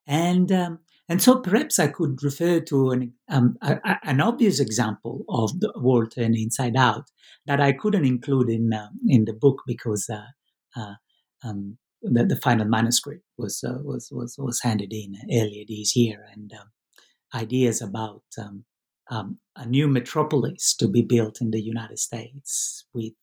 and 0.06 0.50
um, 0.52 0.78
and 1.10 1.20
so 1.20 1.40
perhaps 1.40 1.80
I 1.80 1.88
could 1.88 2.22
refer 2.22 2.60
to 2.60 2.90
an, 2.90 3.12
um, 3.28 3.56
a, 3.62 3.78
an 4.04 4.20
obvious 4.20 4.60
example 4.60 5.24
of 5.28 5.58
the 5.58 5.72
world 5.76 6.12
turned 6.14 6.36
inside 6.36 6.76
out 6.76 7.10
that 7.46 7.60
I 7.60 7.72
couldn't 7.72 8.04
include 8.04 8.48
in 8.48 8.72
uh, 8.72 8.90
in 9.08 9.24
the 9.24 9.32
book 9.32 9.62
because 9.66 10.08
uh, 10.08 10.80
uh, 10.80 10.94
um, 11.42 11.78
the, 12.00 12.24
the, 12.24 12.36
final 12.36 12.66
manuscript 12.66 13.24
was, 13.36 13.64
uh, 13.66 13.78
was 13.82 14.08
was 14.12 14.36
was 14.38 14.60
handed 14.62 14.92
in 14.92 15.16
earlier 15.32 15.64
this 15.68 15.96
year, 15.96 16.24
and 16.32 16.52
um, 16.52 16.70
ideas 17.34 17.82
about 17.82 18.22
um, 18.38 18.64
um, 19.10 19.38
a 19.56 19.66
new 19.66 19.88
metropolis 19.88 20.76
to 20.76 20.86
be 20.86 21.02
built 21.02 21.40
in 21.40 21.50
the 21.50 21.60
United 21.60 21.98
States 21.98 22.84
with 22.94 23.14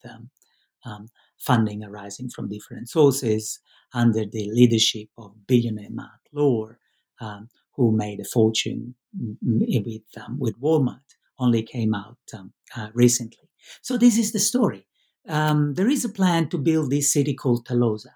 um, 0.85 1.07
funding 1.39 1.83
arising 1.83 2.29
from 2.29 2.49
different 2.49 2.89
sources 2.89 3.59
under 3.93 4.25
the 4.25 4.49
leadership 4.51 5.07
of 5.17 5.47
billionaire 5.47 5.91
Marc 5.91 6.21
Lore, 6.33 6.79
um, 7.21 7.49
who 7.75 7.95
made 7.95 8.19
a 8.19 8.25
fortune 8.25 8.95
with 9.41 10.03
um, 10.21 10.37
with 10.39 10.59
Walmart, 10.59 11.15
only 11.39 11.63
came 11.63 11.93
out 11.93 12.17
um, 12.33 12.53
uh, 12.75 12.89
recently. 12.93 13.49
So 13.81 13.97
this 13.97 14.17
is 14.17 14.31
the 14.31 14.39
story. 14.39 14.87
Um, 15.27 15.73
there 15.73 15.89
is 15.89 16.05
a 16.05 16.09
plan 16.09 16.49
to 16.49 16.57
build 16.57 16.89
this 16.89 17.11
city 17.11 17.33
called 17.33 17.67
Telosa. 17.67 18.13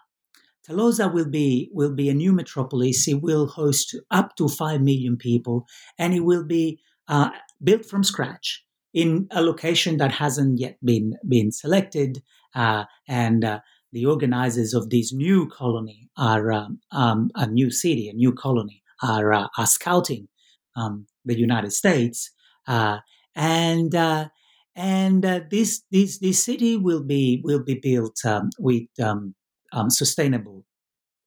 Telosa 0.67 1.11
will 1.11 1.29
be 1.29 1.69
will 1.73 1.93
be 1.93 2.09
a 2.09 2.13
new 2.13 2.31
metropolis. 2.31 3.07
It 3.07 3.21
will 3.21 3.47
host 3.47 3.95
up 4.11 4.35
to 4.37 4.47
five 4.47 4.81
million 4.81 5.17
people, 5.17 5.65
and 5.97 6.13
it 6.13 6.21
will 6.21 6.45
be 6.45 6.79
uh, 7.07 7.31
built 7.63 7.85
from 7.85 8.03
scratch 8.03 8.63
in 8.93 9.27
a 9.31 9.41
location 9.41 9.97
that 9.97 10.11
hasn't 10.11 10.59
yet 10.59 10.77
been 10.83 11.15
been 11.27 11.51
selected. 11.51 12.21
Uh, 12.55 12.85
and 13.07 13.43
uh, 13.43 13.59
the 13.91 14.05
organizers 14.05 14.73
of 14.73 14.89
this 14.89 15.13
new 15.13 15.47
colony 15.47 16.09
are 16.17 16.51
um, 16.51 16.79
um, 16.91 17.29
a 17.35 17.47
new 17.47 17.71
city, 17.71 18.09
a 18.09 18.13
new 18.13 18.33
colony, 18.33 18.81
are, 19.03 19.33
uh, 19.33 19.47
are 19.57 19.65
scouting 19.65 20.27
um, 20.75 21.07
the 21.25 21.37
United 21.37 21.71
States, 21.71 22.31
uh, 22.67 22.99
and 23.35 23.93
uh, 23.95 24.29
and 24.75 25.25
uh, 25.25 25.41
this 25.49 25.83
this 25.91 26.19
this 26.19 26.43
city 26.43 26.77
will 26.77 27.03
be 27.03 27.41
will 27.43 27.63
be 27.63 27.75
built 27.75 28.17
um, 28.25 28.49
with 28.59 28.87
um, 29.01 29.35
um 29.73 29.89
sustainable 29.89 30.65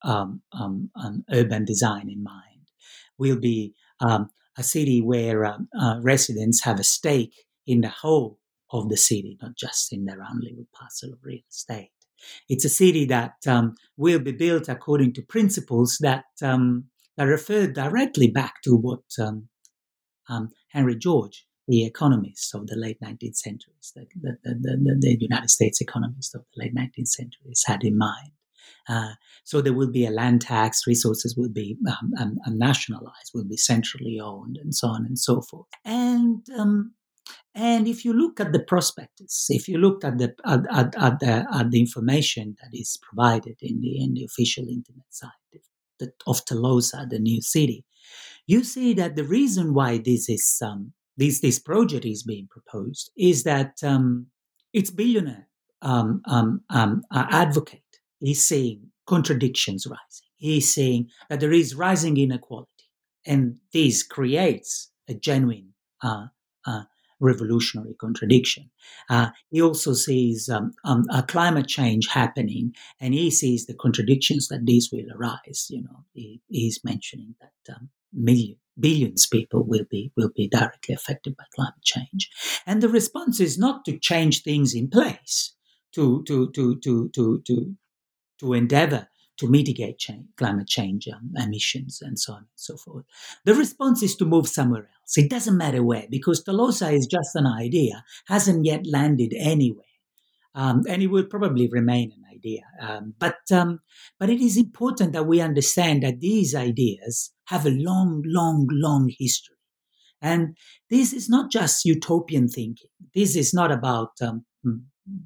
urban 0.04 1.64
design 1.64 2.08
in 2.08 2.22
mind. 2.22 2.40
Will 3.18 3.38
be 3.38 3.74
a 4.00 4.62
city 4.62 5.00
where 5.00 5.56
residents 6.00 6.64
have 6.64 6.80
a 6.80 6.84
stake 6.84 7.46
in 7.66 7.80
the 7.80 7.88
whole 7.88 8.38
of 8.74 8.90
the 8.90 8.96
city, 8.96 9.38
not 9.40 9.56
just 9.56 9.92
in 9.92 10.04
their 10.04 10.20
own 10.20 10.40
little 10.42 10.66
parcel 10.78 11.12
of 11.12 11.18
real 11.22 11.40
estate. 11.48 11.90
It's 12.48 12.64
a 12.64 12.68
city 12.68 13.06
that 13.06 13.34
will 13.96 14.18
be 14.18 14.32
built 14.32 14.68
according 14.68 15.14
to 15.14 15.22
principles 15.22 15.98
that 16.00 16.24
that 17.16 17.24
refer 17.24 17.66
directly 17.66 18.28
back 18.28 18.54
to 18.64 18.76
what 18.76 19.04
um, 19.20 19.48
um, 20.28 20.50
Henry 20.70 20.96
George, 20.96 21.46
the 21.68 21.84
economist 21.86 22.54
of 22.54 22.66
the 22.66 22.76
late 22.76 22.98
19th 23.02 23.36
centuries, 23.36 23.92
the, 23.94 24.06
the, 24.20 24.36
the, 24.42 24.96
the, 25.00 25.16
United 25.20 25.50
States 25.50 25.80
economist 25.80 26.34
of 26.34 26.42
the 26.54 26.64
late 26.64 26.74
19th 26.74 27.08
centuries, 27.08 27.62
had 27.66 27.84
in 27.84 27.96
mind. 27.96 28.32
Uh, 28.88 29.12
so 29.44 29.60
there 29.60 29.72
will 29.72 29.90
be 29.90 30.04
a 30.04 30.10
land 30.10 30.42
tax, 30.42 30.86
resources 30.86 31.36
will 31.36 31.48
be 31.48 31.76
um, 31.88 32.12
um, 32.18 32.38
um, 32.46 32.58
nationalized, 32.58 33.30
will 33.32 33.44
be 33.44 33.56
centrally 33.56 34.18
owned, 34.20 34.58
and 34.60 34.74
so 34.74 34.88
on 34.88 35.06
and 35.06 35.18
so 35.18 35.40
forth. 35.40 35.66
And 35.84 36.44
um, 36.58 36.92
and 37.54 37.86
if 37.86 38.04
you 38.04 38.12
look 38.12 38.40
at 38.40 38.52
the 38.52 38.60
prospectus, 38.60 39.46
if 39.48 39.68
you 39.68 39.78
look 39.78 40.04
at 40.04 40.18
the 40.18 40.34
at, 40.44 40.60
at, 40.70 40.94
at, 40.96 41.20
the 41.20 41.46
at 41.52 41.70
the 41.70 41.80
information 41.80 42.56
that 42.60 42.76
is 42.76 42.98
provided 43.02 43.56
in 43.60 43.80
the 43.80 44.02
in 44.02 44.14
the 44.14 44.24
official 44.24 44.64
internet 44.64 45.06
site, 45.10 45.30
of 46.26 46.44
Telosa, 46.44 47.08
the 47.08 47.18
new 47.18 47.40
city, 47.40 47.84
you 48.46 48.64
see 48.64 48.92
that 48.94 49.16
the 49.16 49.24
reason 49.24 49.74
why 49.74 49.98
this 49.98 50.28
is 50.28 50.58
um, 50.64 50.92
this 51.16 51.40
this 51.40 51.58
project 51.58 52.04
is 52.04 52.22
being 52.22 52.48
proposed 52.50 53.10
is 53.16 53.44
that 53.44 53.74
um, 53.82 54.26
its 54.72 54.90
billionaire 54.90 55.48
um, 55.82 56.22
um, 56.26 56.62
um 56.70 57.02
advocate 57.12 57.80
is 58.20 58.46
saying 58.46 58.90
contradictions 59.06 59.86
rising. 59.86 60.28
He's 60.36 60.74
saying 60.74 61.08
that 61.30 61.40
there 61.40 61.52
is 61.52 61.74
rising 61.74 62.16
inequality, 62.16 62.68
and 63.24 63.58
this 63.72 64.02
creates 64.02 64.90
a 65.08 65.14
genuine 65.14 65.74
uh, 66.02 66.26
uh, 66.66 66.82
revolutionary 67.24 67.94
contradiction. 67.94 68.70
Uh, 69.08 69.30
he 69.50 69.60
also 69.60 69.94
sees 69.94 70.48
um, 70.48 70.72
um, 70.84 71.04
a 71.10 71.22
climate 71.22 71.66
change 71.66 72.08
happening, 72.08 72.74
and 73.00 73.14
he 73.14 73.30
sees 73.30 73.66
the 73.66 73.74
contradictions 73.74 74.48
that 74.48 74.66
these 74.66 74.90
will 74.92 75.06
arise. 75.16 75.66
You 75.70 75.82
know, 75.82 76.04
he, 76.12 76.40
he's 76.48 76.80
mentioning 76.84 77.34
that 77.40 77.74
um, 77.74 77.88
million, 78.12 78.56
billions 78.78 79.26
people 79.26 79.64
will 79.64 79.86
be 79.90 80.12
will 80.16 80.30
be 80.36 80.48
directly 80.48 80.94
affected 80.94 81.36
by 81.36 81.44
climate 81.54 81.82
change, 81.82 82.28
and 82.66 82.82
the 82.82 82.88
response 82.88 83.40
is 83.40 83.58
not 83.58 83.84
to 83.86 83.98
change 83.98 84.42
things 84.42 84.74
in 84.74 84.88
place, 84.88 85.54
to 85.94 86.22
to 86.24 86.50
to 86.52 86.78
to 86.80 87.08
to 87.14 87.42
to 87.46 87.74
to 88.40 88.52
endeavor 88.52 89.08
to 89.38 89.48
mitigate 89.48 89.98
change, 89.98 90.26
climate 90.36 90.68
change 90.68 91.08
um, 91.08 91.32
emissions 91.36 92.00
and 92.02 92.18
so 92.18 92.32
on 92.34 92.38
and 92.38 92.46
so 92.54 92.76
forth. 92.76 93.04
The 93.44 93.54
response 93.54 94.02
is 94.02 94.16
to 94.16 94.24
move 94.24 94.48
somewhere 94.48 94.88
else. 95.00 95.18
It 95.18 95.30
doesn't 95.30 95.56
matter 95.56 95.82
where, 95.82 96.06
because 96.10 96.44
Telosa 96.44 96.92
is 96.92 97.06
just 97.06 97.34
an 97.34 97.46
idea, 97.46 98.04
hasn't 98.26 98.64
yet 98.64 98.86
landed 98.86 99.32
anywhere. 99.36 99.84
um, 100.54 100.82
and 100.88 101.02
it 101.02 101.08
will 101.08 101.24
probably 101.24 101.68
remain 101.68 102.12
an 102.12 102.24
idea. 102.32 102.62
Um, 102.80 103.14
but 103.18 103.38
um, 103.50 103.80
but 104.18 104.30
it 104.30 104.40
is 104.40 104.56
important 104.56 105.12
that 105.12 105.26
we 105.26 105.40
understand 105.40 106.02
that 106.02 106.20
these 106.20 106.54
ideas 106.54 107.32
have 107.46 107.66
a 107.66 107.70
long, 107.70 108.22
long, 108.24 108.68
long 108.70 109.10
history, 109.18 109.56
and 110.22 110.56
this 110.90 111.12
is 111.12 111.28
not 111.28 111.50
just 111.50 111.84
utopian 111.84 112.48
thinking. 112.48 112.90
This 113.14 113.36
is 113.36 113.52
not 113.52 113.72
about 113.72 114.12
um, 114.22 114.44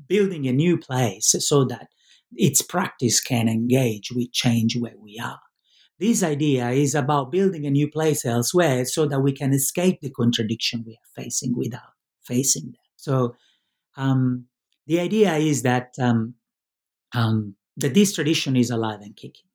building 0.06 0.46
a 0.46 0.52
new 0.52 0.78
place 0.78 1.34
so 1.40 1.64
that 1.66 1.88
its 2.34 2.62
practice 2.62 3.20
can 3.20 3.48
engage 3.48 4.10
with 4.12 4.32
change 4.32 4.76
where 4.76 4.98
we 4.98 5.18
are. 5.22 5.40
This 5.98 6.22
idea 6.22 6.70
is 6.70 6.94
about 6.94 7.32
building 7.32 7.66
a 7.66 7.70
new 7.70 7.90
place 7.90 8.24
elsewhere 8.24 8.84
so 8.84 9.06
that 9.06 9.20
we 9.20 9.32
can 9.32 9.52
escape 9.52 10.00
the 10.00 10.10
contradiction 10.10 10.84
we 10.86 10.92
are 10.92 11.22
facing 11.22 11.56
without 11.56 11.94
facing 12.22 12.66
them. 12.66 12.82
So, 12.96 13.34
um, 13.96 14.46
the 14.86 15.00
idea 15.00 15.34
is 15.34 15.62
that 15.62 15.94
um, 16.00 16.34
um, 17.12 17.56
that 17.76 17.94
this 17.94 18.12
tradition 18.14 18.56
is 18.56 18.70
alive 18.70 19.00
and 19.00 19.16
kicking. 19.16 19.46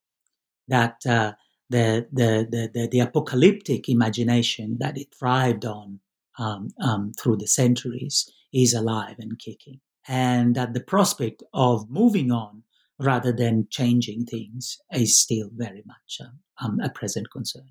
That 0.68 0.98
uh, 1.08 1.34
the, 1.70 2.08
the, 2.12 2.48
the 2.50 2.70
the 2.74 2.88
the 2.88 3.00
apocalyptic 3.00 3.90
imagination 3.90 4.78
that 4.80 4.98
it 4.98 5.08
thrived 5.18 5.66
on 5.66 6.00
um, 6.38 6.70
um, 6.82 7.14
through 7.20 7.38
the 7.38 7.48
centuries 7.48 8.30
is 8.54 8.74
alive 8.74 9.16
and 9.20 9.40
kicking, 9.40 9.80
and 10.08 10.56
that 10.56 10.74
the 10.74 10.84
prospect 10.84 11.44
of 11.54 11.90
moving 11.90 12.32
on 12.32 12.64
rather 13.00 13.32
than 13.32 13.68
changing 13.70 14.26
things 14.26 14.78
is 14.92 15.20
still 15.20 15.50
very 15.54 15.84
much 15.86 16.18
um, 16.22 16.40
um, 16.62 16.80
a 16.80 16.90
present 16.90 17.28
concern. 17.32 17.68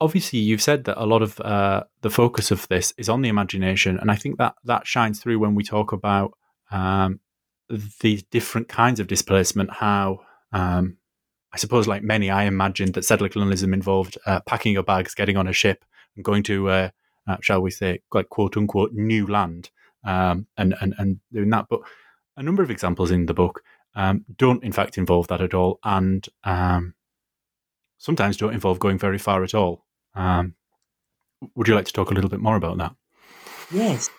Obviously, 0.00 0.40
you've 0.40 0.62
said 0.62 0.84
that 0.84 1.02
a 1.02 1.06
lot 1.06 1.22
of 1.22 1.40
uh, 1.40 1.84
the 2.02 2.10
focus 2.10 2.50
of 2.50 2.66
this 2.68 2.92
is 2.98 3.08
on 3.08 3.22
the 3.22 3.28
imagination, 3.28 3.98
and 3.98 4.10
I 4.10 4.16
think 4.16 4.38
that 4.38 4.54
that 4.64 4.86
shines 4.86 5.20
through 5.20 5.38
when 5.38 5.54
we 5.54 5.62
talk 5.62 5.92
about 5.92 6.32
um, 6.70 7.20
the 8.00 8.22
different 8.30 8.68
kinds 8.68 9.00
of 9.00 9.06
displacement. 9.06 9.70
How 9.72 10.20
um, 10.52 10.98
I 11.54 11.56
suppose, 11.56 11.86
like 11.86 12.02
many, 12.02 12.30
I 12.30 12.44
imagined 12.44 12.94
that 12.94 13.04
settler 13.04 13.28
colonialism 13.28 13.72
involved 13.72 14.18
uh, 14.26 14.40
packing 14.40 14.72
your 14.72 14.82
bags, 14.82 15.14
getting 15.14 15.36
on 15.36 15.46
a 15.46 15.52
ship, 15.52 15.84
and 16.16 16.24
going 16.24 16.42
to, 16.44 16.68
uh, 16.68 16.88
uh, 17.28 17.36
shall 17.40 17.60
we 17.60 17.70
say, 17.70 18.00
like 18.12 18.28
quote 18.28 18.56
unquote, 18.56 18.92
new 18.92 19.28
land, 19.28 19.70
um, 20.04 20.46
and 20.56 20.74
and 20.80 20.94
and 20.98 21.20
doing 21.32 21.50
that. 21.50 21.66
But 21.68 21.80
a 22.36 22.42
number 22.42 22.62
of 22.62 22.70
examples 22.70 23.10
in 23.10 23.26
the 23.26 23.34
book 23.34 23.62
um, 23.94 24.24
don't 24.36 24.62
in 24.64 24.72
fact 24.72 24.98
involve 24.98 25.28
that 25.28 25.40
at 25.40 25.54
all, 25.54 25.78
and 25.84 26.26
um, 26.44 26.94
sometimes 27.98 28.36
don't 28.36 28.54
involve 28.54 28.78
going 28.78 28.98
very 28.98 29.18
far 29.18 29.42
at 29.44 29.54
all. 29.54 29.84
Um, 30.14 30.54
would 31.54 31.68
you 31.68 31.74
like 31.74 31.86
to 31.86 31.92
talk 31.92 32.10
a 32.10 32.14
little 32.14 32.30
bit 32.30 32.40
more 32.40 32.56
about 32.56 32.78
that? 32.78 32.94
Yes, 33.72 34.10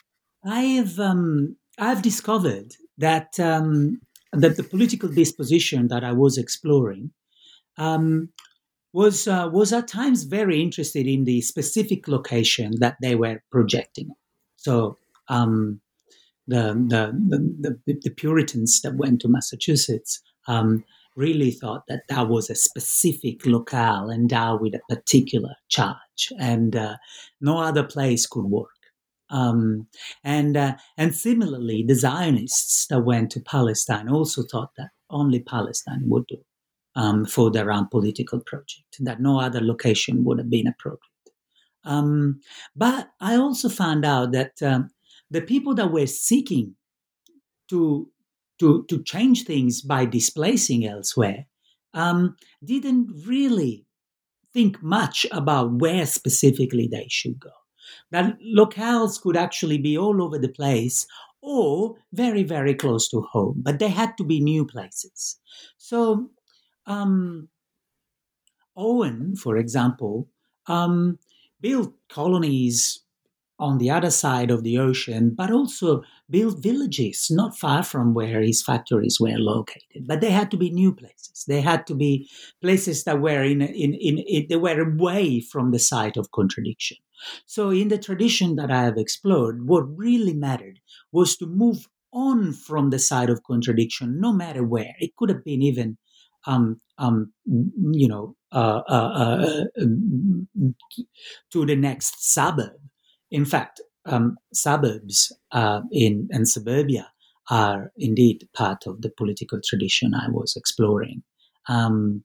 I've 0.44 1.00
um, 1.00 1.58
I've 1.78 2.02
discovered 2.02 2.76
that 2.98 3.40
um, 3.40 4.02
that 4.32 4.58
the 4.58 4.64
political 4.64 5.10
disposition 5.10 5.88
that 5.90 6.04
I 6.04 6.12
was 6.12 6.38
exploring 6.38 7.12
was 8.96 9.28
uh, 9.28 9.50
was 9.52 9.74
at 9.74 9.90
times 9.90 10.24
very 10.24 10.62
interested 10.62 11.06
in 11.06 11.26
the 11.26 11.42
specific 11.42 12.08
location 12.08 12.72
that 12.80 12.96
they 13.02 13.14
were 13.14 13.44
projecting. 13.52 14.10
So 14.56 14.98
um, 15.28 15.82
the, 16.48 16.74
the, 16.88 17.80
the, 17.86 18.00
the, 18.04 18.10
Puritans 18.12 18.82
that 18.82 18.96
went 18.96 19.22
to 19.22 19.28
Massachusetts 19.28 20.22
um, 20.48 20.84
really 21.16 21.52
thought 21.52 21.88
that 21.88 22.04
that 22.10 22.28
was 22.28 22.50
a 22.50 22.56
specific 22.56 23.46
locale 23.46 24.12
endowed 24.12 24.62
with 24.62 24.76
a 24.76 24.96
particular 24.96 25.56
charge, 25.70 26.32
and 26.40 26.76
uh, 26.76 26.98
no 27.42 27.58
other 27.60 27.84
place 27.84 28.28
could 28.28 28.46
work. 28.46 28.70
Um, 29.30 29.88
and 30.24 30.56
uh, 30.56 30.76
and 30.98 31.16
similarly, 31.16 31.84
the 31.84 31.96
Zionists 31.96 32.86
that 32.88 33.00
went 33.00 33.32
to 33.32 33.40
Palestine 33.40 34.10
also 34.10 34.44
thought 34.44 34.72
that 34.78 34.90
only 35.10 35.40
Palestine 35.40 36.04
would 36.06 36.28
do 36.28 36.38
um, 36.96 37.26
for 37.26 37.50
their 37.50 37.72
own 37.72 37.88
political 37.88 38.40
project, 38.40 38.98
that 39.00 39.22
no 39.22 39.40
other 39.40 39.62
location 39.62 40.24
would 40.24 40.38
have 40.38 40.50
been 40.50 40.68
appropriate. 40.68 41.02
Um, 41.84 42.42
but 42.76 43.10
I 43.20 43.36
also 43.36 43.70
found 43.70 44.06
out 44.06 44.32
that 44.32 44.62
um, 44.62 44.90
the 45.32 45.42
people 45.42 45.74
that 45.76 45.92
were 45.92 46.08
seeking 46.08 46.76
to 47.70 48.10
to 48.60 48.86
to 48.90 49.04
change 49.04 49.44
things 49.44 49.82
by 49.82 50.06
displacing 50.06 50.86
elsewhere 50.86 51.46
um, 51.94 52.36
didn't 52.64 53.10
really 53.26 53.86
think 54.54 54.82
much 54.82 55.26
about 55.32 55.74
where 55.74 56.06
specifically 56.06 56.88
they 56.90 57.08
should 57.10 57.40
go. 57.40 57.52
That 58.12 58.38
locales 58.40 59.22
could 59.22 59.36
actually 59.36 59.78
be 59.78 59.98
all 59.98 60.24
over 60.24 60.38
the 60.40 60.50
place 60.50 61.06
or 61.42 61.96
very 62.14 62.44
very 62.44 62.74
close 62.74 63.08
to 63.10 63.22
home, 63.22 63.62
but 63.64 63.80
they 63.80 63.90
had 63.90 64.18
to 64.18 64.24
be 64.24 64.40
new 64.40 64.66
places. 64.66 65.40
So 65.78 66.30
um, 66.86 67.50
Owen, 68.76 69.36
for 69.36 69.58
example, 69.58 70.28
um, 70.68 71.20
built 71.62 71.94
colonies 72.10 73.05
on 73.58 73.78
the 73.78 73.90
other 73.90 74.12
side 74.12 74.52
of 74.52 74.64
the 74.64 74.78
ocean, 74.78 75.34
but 75.36 75.52
also 75.52 76.04
build 76.30 76.62
villages 76.62 77.28
not 77.30 77.58
far 77.58 77.84
from 77.84 78.14
where 78.14 78.42
his 78.42 78.62
factories 78.62 79.18
were 79.20 79.38
located. 79.38 80.06
But 80.06 80.22
they 80.22 80.32
had 80.32 80.52
to 80.52 80.58
be 80.58 80.70
new 80.70 80.94
places. 80.94 81.46
They 81.48 81.62
had 81.62 81.88
to 81.88 81.96
be 81.96 82.30
places 82.62 83.04
that 83.06 83.22
were 83.22 83.44
in, 83.44 83.62
in, 83.62 83.94
in, 83.94 84.18
in 84.20 84.48
they 84.50 84.58
were 84.58 84.82
away 84.82 85.40
from 85.40 85.72
the 85.72 85.80
site 85.80 86.18
of 86.18 86.32
contradiction. 86.32 86.98
So 87.46 87.70
in 87.70 87.88
the 87.88 87.98
tradition 87.98 88.56
that 88.58 88.72
I 88.72 88.84
have 88.84 88.98
explored, 88.98 89.68
what 89.68 89.98
really 89.98 90.34
mattered 90.34 90.80
was 91.12 91.38
to 91.38 91.46
move 91.48 91.88
on 92.12 92.54
from 92.54 92.90
the 92.90 93.00
side 93.00 93.30
of 93.30 93.44
contradiction, 93.44 94.20
no 94.20 94.34
matter 94.34 94.64
where. 94.64 94.96
It 95.00 95.16
could 95.16 95.30
have 95.30 95.44
been 95.44 95.62
even, 95.62 95.98
um, 96.46 96.82
um, 96.98 97.32
you 97.46 98.08
know, 98.08 98.36
uh, 98.52 98.82
uh, 98.88 99.64
uh, 99.78 99.86
to 101.52 101.66
the 101.66 101.76
next 101.76 102.34
suburb 102.34 102.80
in 103.36 103.46
fact, 103.46 103.82
um, 104.06 104.38
suburbs 104.54 105.32
uh, 105.52 105.82
in 105.92 106.30
and 106.32 106.48
suburbia 106.48 107.12
are 107.50 107.92
indeed 107.98 108.48
part 108.56 108.88
of 108.88 109.02
the 109.02 109.10
political 109.10 109.60
tradition 109.64 110.14
I 110.14 110.30
was 110.30 110.56
exploring, 110.56 111.24
um, 111.68 112.24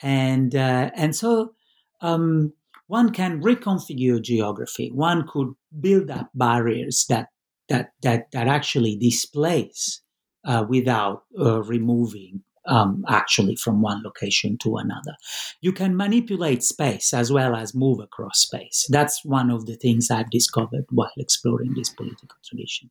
and 0.00 0.54
uh, 0.54 0.90
and 0.94 1.16
so 1.16 1.54
um, 2.00 2.52
one 2.86 3.10
can 3.10 3.42
reconfigure 3.42 4.22
geography. 4.22 4.90
One 4.94 5.26
could 5.26 5.54
build 5.80 6.10
up 6.10 6.30
barriers 6.34 7.06
that 7.08 7.28
that 7.68 7.90
that 8.02 8.30
that 8.32 8.46
actually 8.46 8.96
displace 8.96 10.02
uh, 10.46 10.64
without 10.68 11.24
uh, 11.38 11.62
removing 11.62 12.42
um, 12.66 13.04
actually 13.08 13.56
from 13.56 13.82
one 13.82 14.02
location 14.02 14.56
to 14.58 14.76
another. 14.76 15.16
You 15.60 15.72
can 15.72 15.96
manipulate 15.96 16.62
space 16.62 17.12
as 17.12 17.32
well 17.32 17.54
as 17.54 17.74
move 17.74 18.00
across 18.00 18.40
space. 18.40 18.86
That's 18.88 19.24
one 19.24 19.50
of 19.50 19.66
the 19.66 19.76
things 19.76 20.10
I've 20.10 20.30
discovered 20.30 20.86
while 20.90 21.12
exploring 21.16 21.74
this 21.74 21.90
political 21.90 22.36
tradition. 22.44 22.90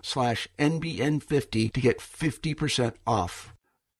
slash 0.01 0.47
NBN50 0.59 1.73
to 1.73 1.81
get 1.81 1.99
50% 1.99 2.93
off. 3.05 3.53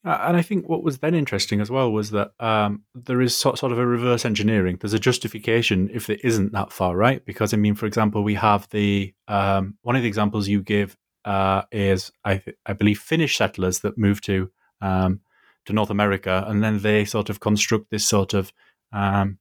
Uh, 0.04 0.18
and 0.22 0.36
I 0.36 0.42
think 0.42 0.68
what 0.68 0.84
was 0.84 0.98
then 0.98 1.14
interesting 1.14 1.62
as 1.62 1.70
well 1.70 1.92
was 1.92 2.10
that 2.10 2.32
um, 2.40 2.84
there 2.96 3.22
is 3.22 3.38
sort, 3.38 3.60
sort 3.60 3.72
of 3.72 3.78
a 3.78 3.86
reverse 3.86 4.26
engineering. 4.26 4.78
There's 4.80 4.96
a 4.96 5.00
justification 5.00 5.92
if 5.94 6.10
it 6.10 6.22
isn't 6.24 6.54
that 6.54 6.72
far, 6.74 6.96
right? 6.96 7.24
Because 7.24 7.54
I 7.54 7.58
mean, 7.58 7.76
for 7.76 7.86
example, 7.86 8.24
we 8.24 8.34
have 8.34 8.68
the 8.70 9.14
um, 9.28 9.78
one 9.84 9.96
of 9.96 10.02
the 10.02 10.08
examples 10.08 10.48
you 10.48 10.64
give 10.64 10.98
uh, 11.24 11.64
is 11.72 12.12
I, 12.26 12.42
I 12.66 12.74
believe 12.74 13.00
Finnish 13.00 13.38
settlers 13.38 13.82
that 13.82 13.98
moved 13.98 14.24
to 14.26 14.50
um, 14.82 15.20
to 15.66 15.74
North 15.74 15.92
America, 15.92 16.44
and 16.48 16.64
then 16.64 16.80
they 16.80 17.06
sort 17.06 17.30
of 17.30 17.40
construct 17.40 17.92
this 17.92 18.08
sort 18.08 18.34
of 18.34 18.52
um, 18.92 19.38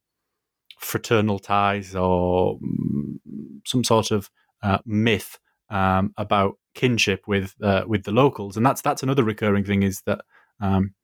fraternal 0.78 1.38
ties 1.38 1.96
or 1.96 2.58
mm, 2.58 3.18
some 3.64 3.82
sort 3.82 4.10
of 4.10 4.28
uh, 4.62 4.78
myth 4.84 5.38
um, 5.70 6.12
about 6.16 6.58
kinship 6.74 7.22
with 7.26 7.54
uh, 7.62 7.84
with 7.86 8.04
the 8.04 8.12
locals, 8.12 8.56
and 8.56 8.64
that's 8.64 8.82
that's 8.82 9.02
another 9.02 9.24
recurring 9.24 9.64
thing 9.64 9.82
is 9.82 10.02
that 10.06 10.20
um, 10.60 10.94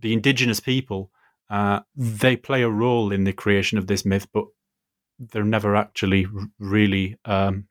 the 0.00 0.12
indigenous 0.12 0.60
people 0.60 1.10
uh, 1.52 1.80
they 1.94 2.34
play 2.34 2.62
a 2.62 2.70
role 2.70 3.12
in 3.12 3.24
the 3.24 3.32
creation 3.32 3.76
of 3.76 3.86
this 3.86 4.06
myth, 4.06 4.26
but 4.32 4.46
they're 5.18 5.44
never 5.44 5.76
actually 5.76 6.26
really 6.58 7.16
um, 7.26 7.68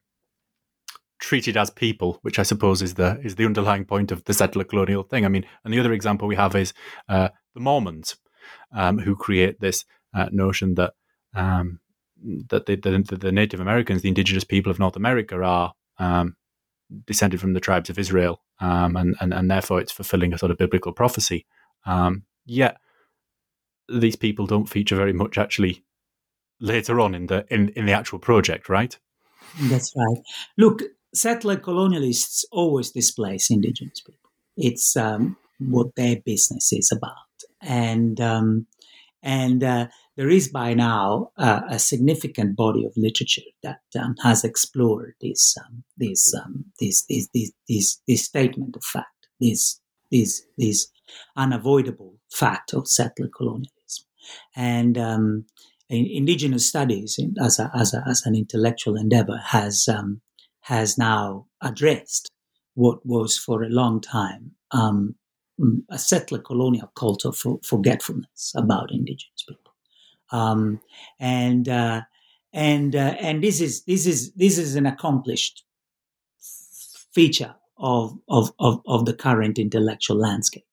treated 1.18 1.56
as 1.56 1.68
people, 1.70 2.18
which 2.22 2.38
I 2.38 2.44
suppose 2.44 2.80
is 2.80 2.94
the 2.94 3.20
is 3.24 3.34
the 3.34 3.44
underlying 3.44 3.84
point 3.84 4.12
of 4.12 4.24
the 4.24 4.34
settler 4.34 4.64
colonial 4.64 5.02
thing. 5.02 5.24
I 5.24 5.28
mean, 5.28 5.44
and 5.64 5.74
the 5.74 5.80
other 5.80 5.92
example 5.92 6.28
we 6.28 6.36
have 6.36 6.54
is 6.54 6.72
uh, 7.08 7.30
the 7.54 7.60
Mormons, 7.60 8.16
um, 8.72 8.98
who 8.98 9.16
create 9.16 9.60
this 9.60 9.84
uh, 10.14 10.28
notion 10.30 10.74
that 10.74 10.92
um, 11.34 11.80
that 12.50 12.66
the, 12.66 12.76
the, 12.76 13.16
the, 13.16 13.32
Native 13.32 13.58
Americans, 13.58 14.02
the 14.02 14.08
indigenous 14.08 14.44
people 14.44 14.70
of 14.70 14.78
North 14.78 14.94
America, 14.94 15.42
are 15.42 15.72
um, 15.98 16.36
descended 17.06 17.40
from 17.40 17.52
the 17.54 17.60
tribes 17.60 17.90
of 17.90 17.98
Israel, 17.98 18.40
um, 18.60 18.96
and, 18.96 19.16
and 19.20 19.32
and 19.32 19.50
therefore 19.50 19.80
it's 19.80 19.92
fulfilling 19.92 20.32
a 20.32 20.38
sort 20.38 20.50
of 20.50 20.58
biblical 20.58 20.92
prophecy. 20.92 21.46
Um, 21.86 22.24
yet 22.44 22.76
these 23.88 24.16
people 24.16 24.46
don't 24.46 24.68
feature 24.68 24.96
very 24.96 25.12
much 25.12 25.38
actually 25.38 25.84
later 26.60 27.00
on 27.00 27.14
in 27.14 27.26
the 27.26 27.44
in, 27.50 27.70
in 27.70 27.86
the 27.86 27.92
actual 27.92 28.18
project, 28.18 28.68
right? 28.68 28.98
That's 29.60 29.92
right. 29.96 30.22
Look, 30.56 30.82
settler 31.14 31.56
colonialists 31.56 32.44
always 32.52 32.90
displace 32.90 33.50
indigenous 33.50 34.00
people. 34.00 34.30
It's 34.56 34.96
um, 34.96 35.36
what 35.58 35.94
their 35.96 36.16
business 36.24 36.72
is 36.72 36.92
about, 36.92 37.14
and 37.60 38.20
um, 38.20 38.66
and 39.22 39.62
uh, 39.62 39.86
there 40.16 40.28
is 40.28 40.48
by 40.48 40.74
now 40.74 41.30
uh, 41.38 41.62
a 41.68 41.78
significant 41.78 42.56
body 42.56 42.84
of 42.84 42.92
literature 42.96 43.42
that 43.62 43.80
um, 43.98 44.14
has 44.22 44.44
explored 44.44 45.14
this 45.20 45.56
um, 45.64 45.84
this, 45.96 46.34
um, 46.34 46.66
this, 46.80 47.04
this, 47.08 47.28
this 47.34 47.52
this 47.68 48.00
this 48.06 48.24
statement 48.24 48.76
of 48.76 48.84
fact, 48.84 49.28
this 49.40 49.80
this 50.10 50.42
this 50.58 50.88
unavoidable 51.36 52.18
fact 52.30 52.74
of 52.74 52.88
settler 52.88 53.28
colonialism, 53.28 54.06
and 54.54 54.98
um, 54.98 55.46
indigenous 55.88 56.66
studies 56.66 57.18
as 57.40 57.58
a, 57.58 57.70
as, 57.74 57.92
a, 57.92 58.02
as 58.08 58.24
an 58.24 58.34
intellectual 58.34 58.96
endeavor 58.96 59.38
has 59.46 59.88
um, 59.88 60.20
has 60.60 60.96
now 60.96 61.46
addressed 61.60 62.30
what 62.74 63.04
was 63.04 63.36
for 63.36 63.62
a 63.62 63.68
long 63.68 64.00
time 64.00 64.52
um, 64.70 65.14
a 65.90 65.98
settler 65.98 66.38
colonial 66.38 66.90
cult 66.96 67.24
of 67.24 67.36
forgetfulness 67.62 68.52
about 68.56 68.90
indigenous 68.90 69.44
people, 69.46 69.61
um, 70.32 70.80
and 71.20 71.68
uh, 71.68 72.02
and 72.52 72.96
uh, 72.96 73.14
and 73.20 73.42
this 73.42 73.60
is 73.60 73.84
this 73.84 74.06
is 74.06 74.32
this 74.32 74.58
is 74.58 74.74
an 74.74 74.86
accomplished 74.86 75.64
feature 77.14 77.54
of 77.78 78.18
of 78.28 78.52
of, 78.58 78.80
of 78.86 79.04
the 79.04 79.14
current 79.14 79.58
intellectual 79.58 80.18
landscape. 80.18 80.64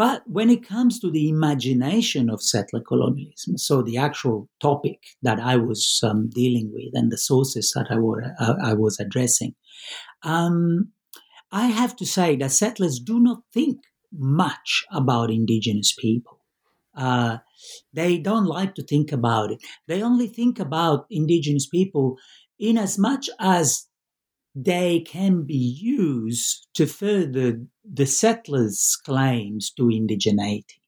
But 0.00 0.22
when 0.26 0.48
it 0.48 0.66
comes 0.66 0.98
to 1.00 1.10
the 1.10 1.28
imagination 1.28 2.30
of 2.30 2.40
settler 2.40 2.80
colonialism, 2.80 3.58
so 3.58 3.82
the 3.82 3.98
actual 3.98 4.48
topic 4.58 4.98
that 5.20 5.38
I 5.38 5.56
was 5.56 6.00
um, 6.02 6.30
dealing 6.30 6.72
with 6.72 6.94
and 6.94 7.12
the 7.12 7.18
sources 7.18 7.72
that 7.74 7.88
I, 7.90 7.98
were, 7.98 8.34
uh, 8.40 8.54
I 8.64 8.72
was 8.72 8.98
addressing, 8.98 9.54
um, 10.22 10.92
I 11.52 11.66
have 11.66 11.96
to 11.96 12.06
say 12.06 12.34
that 12.36 12.52
settlers 12.52 12.98
do 12.98 13.20
not 13.20 13.42
think 13.52 13.80
much 14.10 14.86
about 14.90 15.30
indigenous 15.30 15.92
people. 15.92 16.39
Uh, 16.94 17.38
they 17.92 18.18
don't 18.18 18.46
like 18.46 18.74
to 18.74 18.82
think 18.82 19.12
about 19.12 19.52
it. 19.52 19.62
They 19.86 20.02
only 20.02 20.26
think 20.26 20.58
about 20.58 21.06
indigenous 21.10 21.66
people 21.66 22.16
in 22.58 22.76
as 22.78 22.98
much 22.98 23.30
as 23.38 23.86
they 24.54 25.00
can 25.00 25.44
be 25.44 25.78
used 25.80 26.66
to 26.74 26.86
further 26.86 27.60
the 27.84 28.06
settlers' 28.06 28.96
claims 29.04 29.70
to 29.76 29.84
indigeneity. 29.84 30.80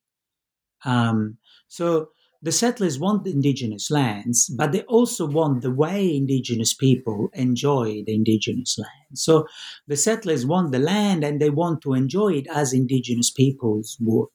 Um, 0.84 1.38
so 1.68 2.08
the 2.42 2.50
settlers 2.50 2.98
want 2.98 3.22
the 3.22 3.30
indigenous 3.30 3.88
lands, 3.88 4.48
but 4.48 4.72
they 4.72 4.82
also 4.82 5.26
want 5.26 5.62
the 5.62 5.70
way 5.70 6.16
indigenous 6.16 6.74
people 6.74 7.28
enjoy 7.34 8.02
the 8.04 8.14
indigenous 8.14 8.76
land. 8.78 9.14
So 9.14 9.46
the 9.86 9.96
settlers 9.96 10.44
want 10.44 10.72
the 10.72 10.80
land 10.80 11.22
and 11.22 11.40
they 11.40 11.50
want 11.50 11.82
to 11.82 11.94
enjoy 11.94 12.32
it 12.34 12.48
as 12.52 12.72
indigenous 12.72 13.30
peoples 13.30 13.96
would, 14.00 14.28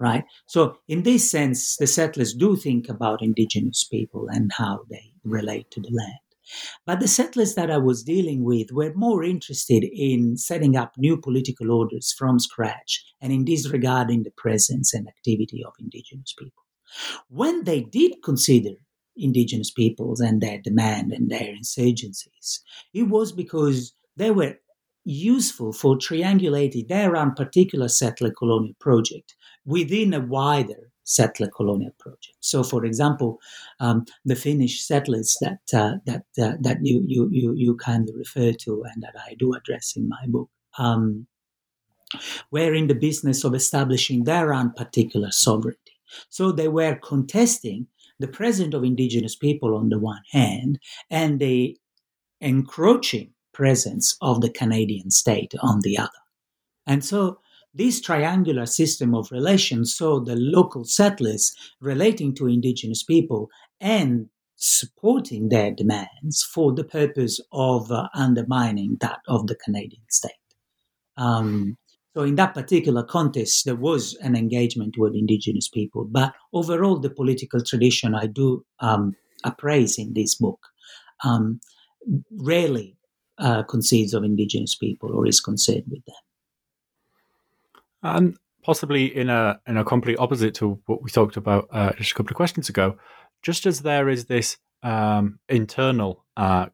right? 0.00 0.24
So 0.46 0.78
in 0.88 1.02
this 1.02 1.30
sense, 1.30 1.76
the 1.76 1.86
settlers 1.86 2.34
do 2.34 2.56
think 2.56 2.88
about 2.88 3.22
indigenous 3.22 3.84
people 3.84 4.26
and 4.28 4.50
how 4.56 4.80
they 4.90 5.12
relate 5.24 5.70
to 5.72 5.80
the 5.80 5.90
land. 5.92 6.18
But 6.84 6.98
the 6.98 7.06
settlers 7.06 7.54
that 7.54 7.70
I 7.70 7.78
was 7.78 8.02
dealing 8.02 8.42
with 8.42 8.72
were 8.72 8.92
more 8.94 9.22
interested 9.22 9.84
in 9.84 10.36
setting 10.36 10.76
up 10.76 10.94
new 10.96 11.16
political 11.16 11.70
orders 11.70 12.12
from 12.18 12.40
scratch 12.40 13.04
and 13.20 13.32
in 13.32 13.44
disregarding 13.44 14.24
the 14.24 14.32
presence 14.36 14.92
and 14.92 15.06
activity 15.06 15.62
of 15.64 15.74
indigenous 15.78 16.34
people. 16.36 16.64
When 17.28 17.64
they 17.64 17.82
did 17.82 18.14
consider 18.24 18.70
indigenous 19.16 19.70
peoples 19.70 20.18
and 20.18 20.40
their 20.40 20.58
demand 20.58 21.12
and 21.12 21.30
their 21.30 21.54
insurgencies, 21.54 22.60
it 22.92 23.04
was 23.04 23.30
because 23.30 23.92
they 24.16 24.32
were 24.32 24.56
useful 25.04 25.72
for 25.72 25.96
triangulating 25.96 26.88
their 26.88 27.16
own 27.16 27.34
particular 27.34 27.88
settler 27.88 28.30
colonial 28.30 28.74
project 28.80 29.34
within 29.64 30.14
a 30.14 30.20
wider 30.20 30.90
settler 31.04 31.48
colonial 31.48 31.92
project. 31.98 32.36
So, 32.40 32.62
for 32.62 32.84
example, 32.84 33.40
um, 33.80 34.04
the 34.24 34.36
Finnish 34.36 34.82
settlers 34.82 35.36
that 35.40 35.60
uh, 35.74 35.96
that 36.06 36.24
uh, 36.40 36.56
that 36.60 36.78
you, 36.82 37.02
you 37.06 37.28
you 37.32 37.54
you 37.54 37.76
kindly 37.76 38.14
refer 38.16 38.52
to 38.52 38.84
and 38.84 39.02
that 39.02 39.14
I 39.18 39.34
do 39.38 39.52
address 39.54 39.94
in 39.96 40.08
my 40.08 40.24
book. 40.26 40.50
Um, 40.78 41.26
were 42.50 42.74
in 42.74 42.88
the 42.88 42.94
business 42.94 43.44
of 43.44 43.54
establishing 43.54 44.24
their 44.24 44.52
own 44.52 44.72
particular 44.72 45.30
sovereignty. 45.30 45.96
So 46.28 46.50
they 46.50 46.66
were 46.66 46.96
contesting 46.96 47.86
the 48.18 48.26
presence 48.26 48.74
of 48.74 48.82
indigenous 48.82 49.36
people 49.36 49.76
on 49.76 49.90
the 49.90 49.98
one 49.98 50.22
hand 50.32 50.80
and 51.08 51.38
the 51.38 51.78
encroaching 52.40 53.32
presence 53.60 54.16
of 54.22 54.40
the 54.40 54.48
Canadian 54.48 55.10
state 55.10 55.52
on 55.60 55.80
the 55.82 55.98
other. 55.98 56.22
And 56.86 57.04
so 57.04 57.40
this 57.74 58.00
triangular 58.00 58.64
system 58.64 59.14
of 59.14 59.30
relations 59.30 59.94
saw 59.94 60.18
the 60.18 60.34
local 60.34 60.84
settlers 60.84 61.52
relating 61.78 62.34
to 62.36 62.46
indigenous 62.46 63.02
people 63.02 63.50
and 63.78 64.30
supporting 64.56 65.50
their 65.50 65.70
demands 65.70 66.42
for 66.54 66.72
the 66.72 66.84
purpose 66.84 67.38
of 67.52 67.92
uh, 67.92 68.08
undermining 68.14 68.96
that 69.02 69.20
of 69.28 69.46
the 69.46 69.56
Canadian 69.56 70.04
state. 70.08 70.32
Um, 71.18 71.76
so, 72.14 72.22
in 72.22 72.36
that 72.36 72.54
particular 72.54 73.04
context, 73.04 73.66
there 73.66 73.76
was 73.76 74.16
an 74.22 74.34
engagement 74.34 74.94
with 74.98 75.14
indigenous 75.14 75.68
people. 75.68 76.06
But 76.10 76.32
overall, 76.52 76.98
the 76.98 77.10
political 77.10 77.62
tradition 77.62 78.14
I 78.14 78.26
do 78.26 78.64
um, 78.80 79.12
appraise 79.44 79.98
in 79.98 80.14
this 80.14 80.34
book 80.34 80.60
um, 81.24 81.60
rarely 82.32 82.96
uh, 83.40 83.62
concedes 83.64 84.14
of 84.14 84.22
indigenous 84.22 84.74
people 84.74 85.14
or 85.14 85.26
is 85.26 85.40
concerned 85.40 85.84
with 85.90 86.04
them 86.04 86.14
and 88.02 88.36
possibly 88.62 89.04
in 89.16 89.28
a 89.28 89.60
in 89.66 89.76
a 89.76 89.84
complete 89.84 90.18
opposite 90.18 90.54
to 90.54 90.80
what 90.86 91.02
we 91.02 91.10
talked 91.10 91.36
about 91.36 91.68
uh, 91.72 91.92
just 91.94 92.12
a 92.12 92.14
couple 92.14 92.32
of 92.32 92.36
questions 92.36 92.68
ago. 92.68 92.96
Just 93.42 93.66
as 93.66 93.80
there 93.80 94.08
is 94.08 94.26
this 94.26 94.58
um, 94.82 95.38
internal 95.48 96.24
uh, 96.36 96.66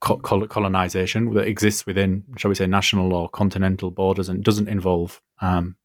colonization 0.00 1.34
that 1.34 1.46
exists 1.46 1.84
within, 1.84 2.24
shall 2.36 2.48
we 2.48 2.54
say, 2.54 2.66
national 2.66 3.12
or 3.12 3.28
continental 3.28 3.90
borders 3.90 4.28
and 4.28 4.44
doesn't 4.44 4.68
involve 4.68 5.20
um, 5.40 5.76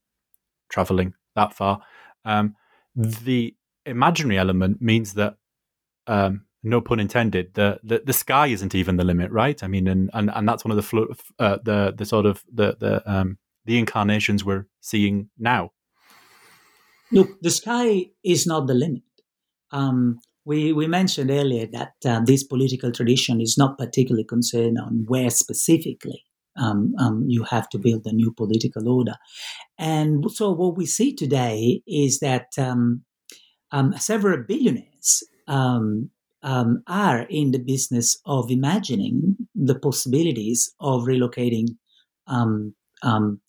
traveling 0.68 1.14
that 1.34 1.52
far, 1.52 1.80
um, 2.24 2.54
the 2.94 3.54
imaginary 3.84 4.38
element 4.38 4.80
means 4.80 5.14
that. 5.14 5.36
Um, 6.66 6.70
no 6.70 6.80
pun 6.80 7.00
intended. 7.00 7.54
The, 7.54 7.78
the 7.82 8.02
the 8.04 8.12
sky 8.12 8.48
isn't 8.48 8.74
even 8.74 8.96
the 8.96 9.04
limit, 9.04 9.30
right? 9.30 9.62
I 9.62 9.68
mean, 9.68 9.88
and 9.88 10.10
and, 10.12 10.30
and 10.34 10.48
that's 10.48 10.64
one 10.64 10.76
of 10.76 10.90
the 10.90 11.16
uh, 11.38 11.58
the 11.62 11.94
the 11.96 12.04
sort 12.04 12.26
of 12.26 12.44
the 12.52 12.76
the 12.78 13.02
um, 13.10 13.38
the 13.66 13.78
incarnations 13.78 14.44
we're 14.44 14.66
seeing 14.80 15.28
now? 15.38 15.72
Look, 17.12 17.40
the 17.40 17.50
sky 17.50 18.06
is 18.24 18.46
not 18.46 18.66
the 18.66 18.74
limit. 18.74 19.02
Um, 19.72 20.20
we, 20.44 20.72
we 20.72 20.86
mentioned 20.86 21.30
earlier 21.30 21.66
that 21.72 21.94
uh, 22.04 22.20
this 22.24 22.44
political 22.44 22.92
tradition 22.92 23.40
is 23.40 23.56
not 23.58 23.78
particularly 23.78 24.24
concerned 24.24 24.78
on 24.80 25.04
where 25.08 25.30
specifically 25.30 26.24
um, 26.56 26.94
um, 26.98 27.24
you 27.26 27.44
have 27.44 27.68
to 27.70 27.78
build 27.78 28.06
a 28.06 28.12
new 28.12 28.32
political 28.32 28.88
order. 28.88 29.14
And 29.78 30.30
so 30.30 30.52
what 30.52 30.76
we 30.76 30.86
see 30.86 31.14
today 31.14 31.82
is 31.86 32.20
that 32.20 32.46
um, 32.58 33.02
um 33.72 33.92
several 33.98 34.44
billionaires 34.46 35.24
um, 36.42 36.52
um, 36.66 36.82
are 36.86 37.26
in 37.28 37.50
the 37.50 37.58
business 37.58 38.18
of 38.24 38.50
imagining 38.50 39.36
the 39.54 39.78
possibilities 39.78 40.72
of 40.80 41.02
relocating 41.02 41.76
um, 42.26 42.74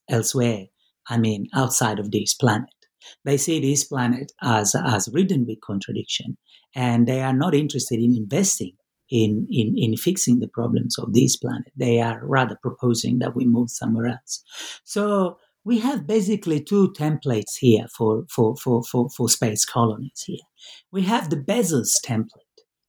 elsewhere 0.10 0.65
I 1.10 1.17
mean, 1.17 1.47
outside 1.54 2.00
of 2.00 2.12
this 2.12 2.34
planet. 2.34 2.69
They 3.23 3.38
see 3.38 3.60
this 3.60 3.86
planet 3.86 4.32
as, 4.41 4.76
as 4.76 5.10
ridden 5.13 5.45
with 5.47 5.62
contradiction, 5.62 6.38
and 6.76 7.08
they 7.08 7.21
are 7.21 7.34
not 7.34 7.56
interested 7.56 8.00
in 8.00 8.15
investing 8.15 8.73
in, 9.10 9.47
in, 9.50 9.76
in 9.78 9.95
fixing 9.95 10.39
the 10.39 10.50
problems 10.50 10.97
of 11.00 11.13
this 11.13 11.38
planet. 11.38 11.71
They 11.78 12.02
are 12.02 12.19
rather 12.26 12.58
proposing 12.62 13.19
that 13.19 13.36
we 13.36 13.45
move 13.45 13.69
somewhere 13.69 14.08
else. 14.08 14.43
So 14.84 15.38
we 15.63 15.80
have 15.80 16.08
basically 16.08 16.62
two 16.62 16.93
templates 16.97 17.58
here 17.60 17.88
for, 17.95 18.26
for, 18.30 18.56
for, 18.58 18.84
for, 18.84 19.10
for 19.15 19.30
space 19.30 19.63
colonies 19.63 20.23
here. 20.26 20.45
We 20.91 21.04
have 21.04 21.30
the 21.30 21.38
Bezos 21.38 21.93
template. 22.06 22.47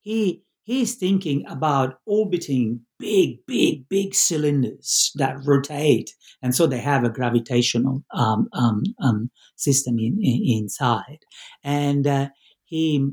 He 0.09 0.43
he's 0.65 0.95
thinking 0.95 1.45
about 1.51 1.99
orbiting 2.07 2.81
big, 2.99 3.45
big, 3.47 3.87
big 3.91 4.15
cylinders 4.15 5.13
that 5.17 5.37
rotate, 5.45 6.15
and 6.43 6.55
so 6.55 6.67
they 6.67 6.79
have 6.79 7.05
a 7.05 7.11
gravitational 7.11 8.03
um, 8.15 8.49
um, 8.55 8.85
um, 9.03 9.31
system 9.57 9.99
in, 9.99 10.19
in, 10.23 10.63
inside. 10.63 11.19
And 11.63 12.07
uh, 12.07 12.29
he, 12.65 13.07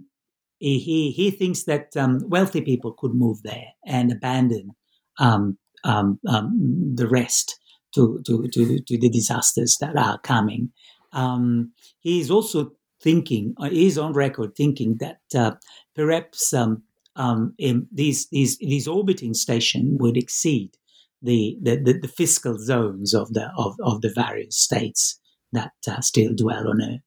he 0.58 1.12
he 1.12 1.32
thinks 1.32 1.66
that 1.66 1.98
um, 1.98 2.22
wealthy 2.30 2.62
people 2.62 2.94
could 2.98 3.14
move 3.14 3.44
there 3.44 3.74
and 3.86 4.10
abandon 4.10 4.70
um, 5.20 5.58
um, 5.84 6.18
the 6.24 7.10
rest 7.10 7.60
to, 7.94 8.22
to, 8.26 8.48
to, 8.54 8.80
to, 8.80 8.98
the 8.98 9.10
disasters 9.10 9.76
that 9.82 9.98
are 9.98 10.18
coming. 10.20 10.72
he 12.00 12.22
is 12.22 12.32
also 12.32 12.72
thinking, 13.06 13.54
uh, 13.60 13.70
he's 13.70 13.98
on 13.98 14.14
record 14.14 14.56
thinking 14.56 14.98
that 14.98 15.22
uh, 15.36 15.52
perhaps 15.96 16.54
um, 16.54 16.82
um, 17.16 17.54
these 17.92 18.28
these 18.30 18.58
these 18.58 18.88
orbiting 18.88 19.34
stations 19.34 19.98
would 20.02 20.18
exceed 20.18 20.72
the, 21.22 21.58
the, 21.62 21.78
the, 21.78 21.94
the, 22.00 22.08
fiscal 22.08 22.58
zones 22.58 23.14
of 23.14 23.34
the 23.34 23.50
of, 23.58 23.76
of 23.84 24.02
the 24.02 24.12
various 24.14 24.58
states 24.58 25.20
that 25.54 25.72
uh, 25.88 26.02
still 26.02 26.34
dwell 26.36 26.68
on 26.68 26.82
Earth. 26.82 27.02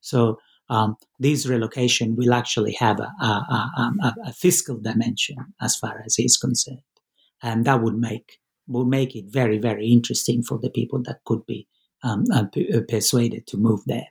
So 0.00 0.38
um, 0.70 0.96
this 1.18 1.46
relocation 1.46 2.14
will 2.14 2.34
actually 2.34 2.74
have 2.74 3.00
a, 3.00 3.10
a, 3.24 3.90
a, 4.02 4.14
a, 4.26 4.32
fiscal 4.32 4.78
dimension 4.78 5.36
as 5.60 5.76
far 5.76 6.02
as 6.06 6.14
he's 6.14 6.36
concerned, 6.36 6.82
and 7.42 7.64
that 7.64 7.82
would 7.82 7.98
make 7.98 8.38
would 8.66 8.86
make 8.86 9.16
it 9.16 9.24
very 9.28 9.58
very 9.58 9.88
interesting 9.88 10.42
for 10.42 10.58
the 10.58 10.70
people 10.70 11.02
that 11.04 11.24
could 11.24 11.44
be 11.46 11.66
um, 12.04 12.24
uh, 12.32 12.44
uh 12.76 12.80
persuaded 12.86 13.46
to 13.46 13.56
move 13.56 13.80
there. 13.86 14.08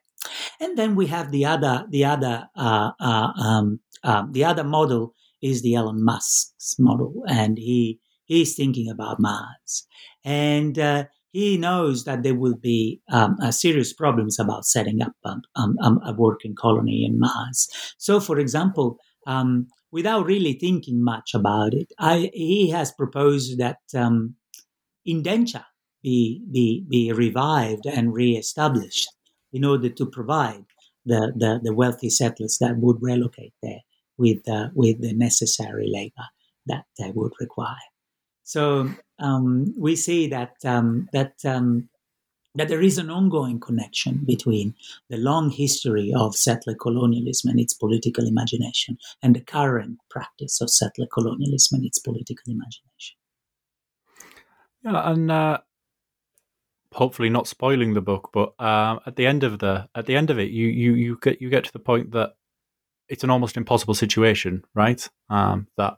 And 0.59 0.77
then 0.77 0.95
we 0.95 1.07
have 1.07 1.31
the 1.31 1.45
other 1.45 1.85
the 1.89 2.05
other 2.05 2.47
uh, 2.55 2.91
uh, 2.99 3.31
um, 3.39 3.79
uh, 4.03 4.23
the 4.31 4.43
other 4.43 4.63
model 4.63 5.13
is 5.41 5.61
the 5.61 5.75
Elon 5.75 6.03
Musk's 6.03 6.75
model, 6.79 7.23
and 7.27 7.57
he 7.57 7.99
he's 8.25 8.55
thinking 8.55 8.89
about 8.89 9.19
Mars, 9.19 9.87
and 10.23 10.77
uh, 10.79 11.05
he 11.31 11.57
knows 11.57 12.05
that 12.05 12.23
there 12.23 12.35
will 12.35 12.57
be 12.57 13.01
um, 13.11 13.37
serious 13.51 13.93
problems 13.93 14.39
about 14.39 14.65
setting 14.65 15.01
up 15.01 15.13
um, 15.23 15.75
um, 15.81 15.99
a 16.03 16.13
working 16.13 16.55
colony 16.55 17.05
in 17.05 17.19
Mars. 17.19 17.67
So, 17.97 18.19
for 18.19 18.39
example, 18.39 18.97
um, 19.27 19.67
without 19.91 20.25
really 20.25 20.53
thinking 20.53 21.03
much 21.03 21.33
about 21.35 21.73
it, 21.73 21.91
I, 21.99 22.31
he 22.33 22.71
has 22.71 22.91
proposed 22.91 23.59
that 23.59 23.77
indenture 25.05 25.65
be, 26.03 26.41
be, 26.51 26.85
be 26.89 27.11
revived 27.11 27.85
and 27.85 28.13
re-established 28.13 29.09
in 29.57 29.65
order 29.65 29.89
to 29.89 30.05
provide 30.05 30.65
the, 31.05 31.21
the, 31.35 31.59
the 31.63 31.73
wealthy 31.73 32.09
settlers 32.09 32.57
that 32.59 32.77
would 32.77 32.97
relocate 33.01 33.53
there 33.63 33.81
with 34.17 34.47
uh, 34.49 34.69
with 34.73 35.01
the 35.01 35.13
necessary 35.13 35.89
labor 35.99 36.27
that 36.65 36.85
they 36.97 37.11
would 37.11 37.33
require. 37.39 37.89
So 38.43 38.89
um, 39.19 39.73
we 39.77 39.95
see 39.95 40.27
that 40.27 40.53
um, 40.63 41.09
that 41.13 41.33
um, 41.45 41.89
that 42.55 42.67
there 42.67 42.81
is 42.81 42.97
an 42.97 43.09
ongoing 43.09 43.59
connection 43.59 44.23
between 44.25 44.73
the 45.09 45.17
long 45.17 45.49
history 45.49 46.13
of 46.15 46.35
settler 46.35 46.75
colonialism 46.75 47.51
and 47.51 47.59
its 47.59 47.73
political 47.73 48.25
imagination 48.27 48.97
and 49.21 49.35
the 49.35 49.41
current 49.41 49.97
practice 50.09 50.61
of 50.61 50.69
settler 50.69 51.07
colonialism 51.13 51.77
and 51.77 51.85
its 51.85 51.99
political 51.99 52.51
imagination. 52.51 53.17
Yeah, 54.83 55.11
and 55.11 55.31
uh, 55.31 55.57
hopefully 56.97 57.29
not 57.29 57.47
spoiling 57.47 57.93
the 57.93 58.01
book, 58.01 58.31
but 58.33 58.53
uh, 58.59 58.97
at 59.05 59.15
the 59.15 59.27
end 59.27 59.43
of 59.43 59.59
the 59.59 59.87
at 59.95 60.07
the 60.07 60.15
end 60.15 60.29
of 60.29 60.39
it, 60.39 60.49
you 60.49 60.67
you 60.67 60.93
you 60.95 61.17
get 61.21 61.41
you 61.41 61.49
get 61.49 61.63
to 61.63 61.73
the 61.73 61.79
point 61.79 62.11
that 62.11 62.33
it's 63.07 63.23
an 63.23 63.29
almost 63.29 63.55
impossible 63.55 63.93
situation, 63.93 64.63
right? 64.73 65.07
Um, 65.29 65.67
that 65.77 65.97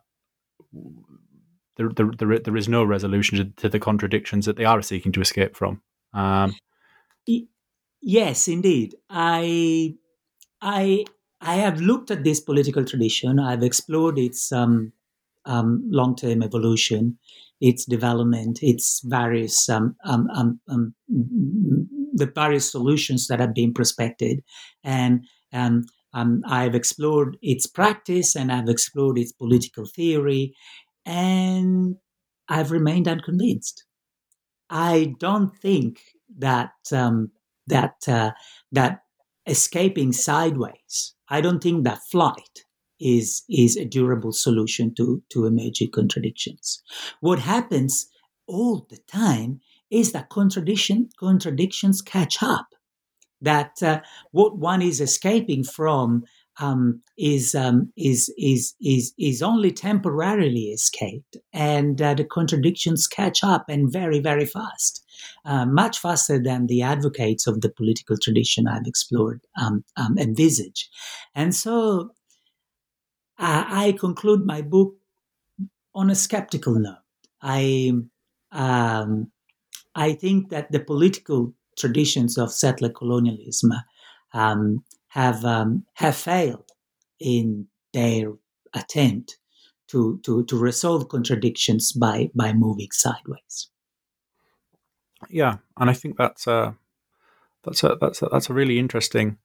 there, 1.78 1.90
there, 2.18 2.40
there, 2.40 2.58
is 2.58 2.68
no 2.68 2.84
resolution 2.84 3.38
to, 3.38 3.46
to, 3.62 3.70
the 3.70 3.80
contradictions 3.80 4.46
that 4.46 4.58
they 4.58 4.66
are 4.66 4.82
seeking 4.82 5.12
to 5.14 5.22
escape 5.22 5.56
from. 5.56 5.82
Um, 6.14 6.54
yes, 8.02 8.48
indeed. 8.48 8.96
I, 9.10 9.96
I, 10.62 11.06
I 11.42 11.56
have 11.56 11.80
looked 11.80 12.12
at 12.12 12.24
this 12.24 12.42
political 12.42 12.84
tradition. 12.84 13.40
I've 13.40 13.64
explored 13.64 14.20
its 14.20 14.52
um, 14.52 14.92
um, 15.46 15.84
long-term 15.90 16.44
evolution, 16.44 17.18
its 17.62 17.86
development, 17.86 18.60
its 18.62 19.02
various 19.04 19.68
um, 19.70 19.96
um, 20.06 20.28
um, 20.70 20.94
the 22.14 22.32
various 22.34 22.72
solutions 22.72 23.28
that 23.28 23.40
have 23.40 23.54
been 23.54 23.74
prospected, 23.74 24.42
and 24.84 25.26
um, 25.54 26.42
I've 26.46 26.76
explored 26.76 27.38
its 27.42 27.68
practice 27.68 28.36
and 28.36 28.52
I've 28.52 28.70
explored 28.70 29.18
its 29.18 29.32
political 29.32 29.86
theory, 29.86 30.54
and 31.06 31.96
I've 32.48 32.72
remained 32.72 33.08
unconvinced. 33.08 33.86
I 34.70 35.14
don't 35.20 35.56
think 35.56 36.02
that 36.38 36.74
um, 36.92 37.32
that 37.68 37.96
uh, 38.08 38.32
that 38.72 39.02
escaping 39.46 40.14
sideways. 40.14 41.16
I 41.30 41.42
don't 41.42 41.62
think 41.62 41.84
that 41.84 42.00
flight 42.12 42.66
is 43.00 43.44
is 43.50 43.78
a 43.78 43.86
durable 43.86 44.32
solution 44.32 44.94
to 44.96 45.22
to 45.30 45.46
emerging 45.46 45.92
contradictions. 45.92 46.82
What 47.22 47.40
happens 47.40 48.08
all 48.48 48.88
the 48.90 49.00
time 49.08 49.62
is 49.90 50.12
that 50.12 50.30
contradiction 50.30 51.10
contradictions 51.20 52.02
catch 52.02 52.44
up 52.44 52.68
that 53.42 53.82
uh, 53.82 54.02
what 54.32 54.58
one 54.58 54.82
is 54.82 55.00
escaping 55.00 55.64
from 55.64 56.24
um, 56.62 57.02
is, 57.18 57.56
um, 57.56 57.92
is 57.96 58.34
is 58.38 58.76
is 58.82 59.14
is 59.18 59.42
only 59.42 59.72
temporarily 59.72 60.72
escaped, 60.72 61.38
and 61.54 62.02
uh, 62.02 62.14
the 62.14 62.26
contradictions 62.26 63.08
catch 63.08 63.46
up 63.46 63.66
and 63.70 63.92
very 63.92 64.20
very 64.20 64.46
fast, 64.46 65.06
uh, 65.46 65.66
much 65.66 66.00
faster 66.00 66.38
than 66.38 66.68
the 66.68 66.82
advocates 66.82 67.48
of 67.48 67.62
the 67.62 67.70
political 67.70 68.18
tradition 68.18 68.68
I've 68.68 68.88
explored 68.88 69.40
um, 69.62 69.86
um 69.96 70.18
envisage, 70.18 70.90
and 71.34 71.56
so 71.56 72.12
I 73.40 73.96
conclude 73.98 74.46
my 74.46 74.62
book 74.62 74.96
on 75.96 76.10
a 76.10 76.16
skeptical 76.16 76.76
note. 76.76 76.98
I 77.42 77.94
um, 78.52 79.32
I 79.96 80.14
think 80.14 80.50
that 80.50 80.72
the 80.72 80.80
political 80.80 81.54
traditions 81.78 82.38
of 82.38 82.52
settler 82.52 82.90
colonialism 82.90 83.72
um, 84.34 84.84
have 85.08 85.46
um, 85.46 85.86
have 85.94 86.16
failed 86.16 86.70
in 87.20 87.68
their 87.94 88.34
attempt 88.74 89.38
to, 89.88 90.20
to, 90.24 90.46
to 90.46 90.58
resolve 90.58 91.10
contradictions 91.10 91.92
by 91.92 92.30
by 92.36 92.54
moving 92.54 92.90
sideways. 92.92 93.70
Yeah, 95.30 95.58
and 95.78 95.90
I 95.90 95.94
think 95.94 96.18
that's 96.18 96.48
a 96.48 96.76
that's 97.64 97.84
a 97.84 97.98
that's 98.00 98.22
a, 98.22 98.30
that's 98.32 98.50
a 98.50 98.54
really 98.54 98.80
interesting 98.80 99.38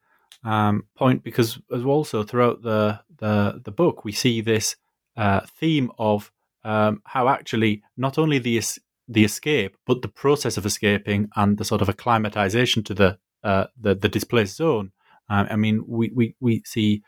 um, 0.44 0.84
point 0.96 1.24
because 1.24 1.58
as 1.74 1.84
also 1.84 2.22
throughout 2.22 2.62
the 2.62 3.00
the 3.18 3.60
the 3.64 3.72
book 3.72 4.04
we 4.04 4.12
see 4.12 4.40
this 4.40 4.76
uh, 5.16 5.40
theme 5.58 5.90
of 5.98 6.30
um, 6.64 7.02
how 7.04 7.28
actually 7.28 7.82
not 7.96 8.18
only 8.18 8.38
the 8.38 8.60
the 9.08 9.24
escape, 9.24 9.76
but 9.86 10.02
the 10.02 10.08
process 10.08 10.56
of 10.56 10.66
escaping 10.66 11.28
and 11.36 11.58
the 11.58 11.64
sort 11.64 11.82
of 11.82 11.88
acclimatization 11.88 12.82
to 12.84 12.94
the 12.94 13.18
uh, 13.42 13.66
the, 13.78 13.94
the 13.94 14.08
displaced 14.08 14.56
zone. 14.56 14.92
Uh, 15.28 15.44
I 15.50 15.56
mean, 15.56 15.84
we 15.86 16.10
we 16.14 16.34
we 16.40 16.62
see 16.64 17.02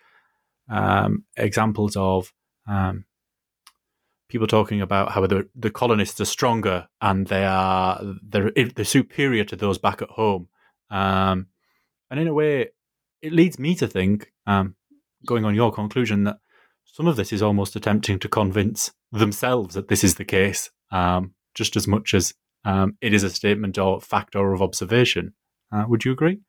um, 0.69 1.25
examples 1.37 1.97
of 1.97 2.33
um, 2.69 3.05
people 4.29 4.47
talking 4.47 4.81
about 4.81 5.13
how 5.13 5.27
the 5.27 5.49
the 5.55 5.71
colonists 5.71 6.21
are 6.21 6.27
stronger 6.27 6.89
and 7.01 7.27
they 7.29 7.45
are 7.45 8.01
they're 8.23 8.51
they're 8.51 8.85
superior 8.85 9.45
to 9.45 9.57
those 9.57 9.79
back 9.79 10.03
at 10.03 10.11
home. 10.11 10.49
Um, 10.91 11.47
and 12.11 12.21
in 12.21 12.29
a 12.29 12.35
way, 12.35 12.69
it 13.27 13.33
leads 13.33 13.59
me 13.59 13.75
to 13.75 13.87
think, 13.87 14.33
um, 14.47 14.77
going 15.27 15.45
on 15.45 15.55
your 15.55 15.73
conclusion, 15.73 16.25
that 16.25 16.39
some 16.85 17.09
of 17.09 17.17
this 17.17 17.33
is 17.33 17.43
almost 17.43 17.77
attempting 17.77 18.19
to 18.21 18.29
convince 18.29 18.93
themselves 19.13 19.75
that 19.75 19.89
this 19.89 20.05
is 20.05 20.15
the 20.15 20.25
case. 20.25 20.71
Um, 20.93 21.35
just 21.57 21.75
as 21.75 21.89
much 21.89 22.15
as 22.15 22.35
um, 22.65 22.97
it 23.01 23.13
is 23.13 23.25
a 23.25 23.31
statement 23.31 23.79
or 23.79 24.01
fact 24.01 24.37
or 24.37 24.53
of 24.53 24.63
observation. 24.63 25.35
Uh, 25.73 25.85
would 25.89 26.05
you 26.05 26.13
agree? 26.13 26.41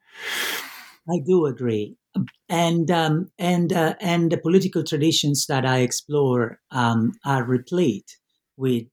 I 1.09 1.19
do 1.25 1.45
agree, 1.45 1.95
and 2.49 2.91
um, 2.91 3.31
and 3.39 3.71
uh, 3.71 3.95
and 4.01 4.31
the 4.31 4.37
political 4.37 4.83
traditions 4.83 5.45
that 5.47 5.65
I 5.65 5.79
explore 5.79 6.59
um, 6.69 7.13
are 7.25 7.43
replete 7.43 8.17
with 8.57 8.83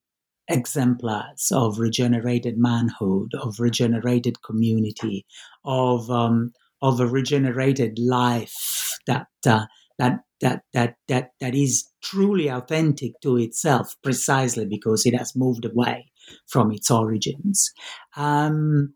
exemplars 0.49 1.51
of 1.51 1.79
regenerated 1.79 2.57
manhood, 2.57 3.33
of 3.35 3.59
regenerated 3.59 4.43
community, 4.43 5.27
of 5.65 6.09
um, 6.11 6.53
of 6.85 7.01
a 7.01 7.07
regenerated 7.07 7.99
life 7.99 8.99
that 9.07 9.27
uh, 9.47 9.65
that 9.99 10.21
that 10.43 10.65
that 10.75 10.97
that 11.09 11.31
that 11.41 11.55
is 11.55 11.89
truly 12.03 12.49
authentic 12.49 13.19
to 13.23 13.39
itself, 13.39 13.97
precisely 14.03 14.67
because 14.67 15.07
it 15.07 15.17
has 15.17 15.35
moved 15.35 15.65
away 15.65 16.13
from 16.47 16.71
its 16.71 16.91
origins. 16.91 17.73
Um, 18.17 18.93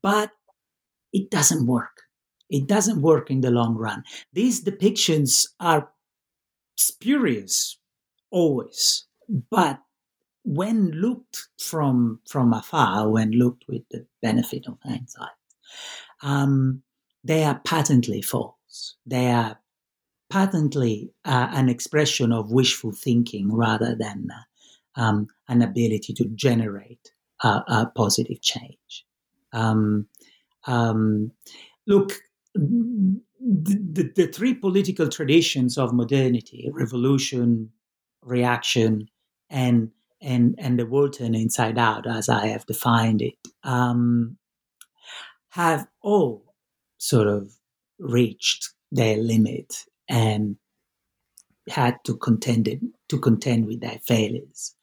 but 0.00 0.30
it 1.12 1.28
doesn't 1.28 1.66
work. 1.66 2.02
It 2.48 2.68
doesn't 2.68 3.02
work 3.02 3.32
in 3.32 3.40
the 3.40 3.50
long 3.50 3.74
run. 3.74 4.04
These 4.32 4.62
depictions 4.62 5.44
are 5.58 5.90
spurious 6.76 7.78
always, 8.30 9.06
but 9.50 9.80
when 10.44 10.92
looked 10.92 11.48
from 11.58 12.20
from 12.28 12.52
afar, 12.52 13.08
when 13.10 13.32
looked 13.32 13.64
with 13.66 13.82
the 13.90 14.06
benefit 14.22 14.68
of 14.68 14.78
hindsight, 14.84 15.34
um, 16.22 16.83
they 17.24 17.42
are 17.42 17.60
patently 17.64 18.20
false. 18.20 18.96
They 19.06 19.30
are 19.30 19.58
patently 20.30 21.12
uh, 21.24 21.48
an 21.50 21.68
expression 21.68 22.32
of 22.32 22.52
wishful 22.52 22.92
thinking 22.92 23.52
rather 23.52 23.96
than 23.96 24.28
uh, 24.30 25.00
um, 25.00 25.28
an 25.48 25.62
ability 25.62 26.12
to 26.14 26.24
generate 26.34 27.10
a 27.42 27.86
positive 27.94 28.40
change. 28.40 29.04
Um, 29.52 30.06
um, 30.66 31.30
look, 31.86 32.12
the, 32.54 33.20
the, 33.38 34.12
the, 34.16 34.26
three 34.28 34.54
political 34.54 35.08
traditions 35.08 35.76
of 35.76 35.92
modernity 35.92 36.70
revolution, 36.72 37.70
reaction, 38.22 39.08
and 39.50 39.90
and 40.22 40.54
and 40.58 40.78
the 40.78 40.86
world 40.86 41.12
turn 41.12 41.34
inside 41.34 41.76
out, 41.76 42.06
as 42.06 42.28
I 42.28 42.46
have 42.46 42.64
defined 42.64 43.20
it, 43.20 43.34
um, 43.62 44.38
have 45.50 45.86
all 46.00 46.43
sort 47.04 47.26
of 47.26 47.52
reached 47.98 48.70
their 48.90 49.18
limit 49.18 49.84
and 50.08 50.56
had 51.68 51.96
to 52.04 52.16
contend 52.16 52.66
it, 52.66 52.80
to 53.10 53.18
contend 53.18 53.66
with 53.66 53.80
their 53.80 53.98
failures. 54.06 54.74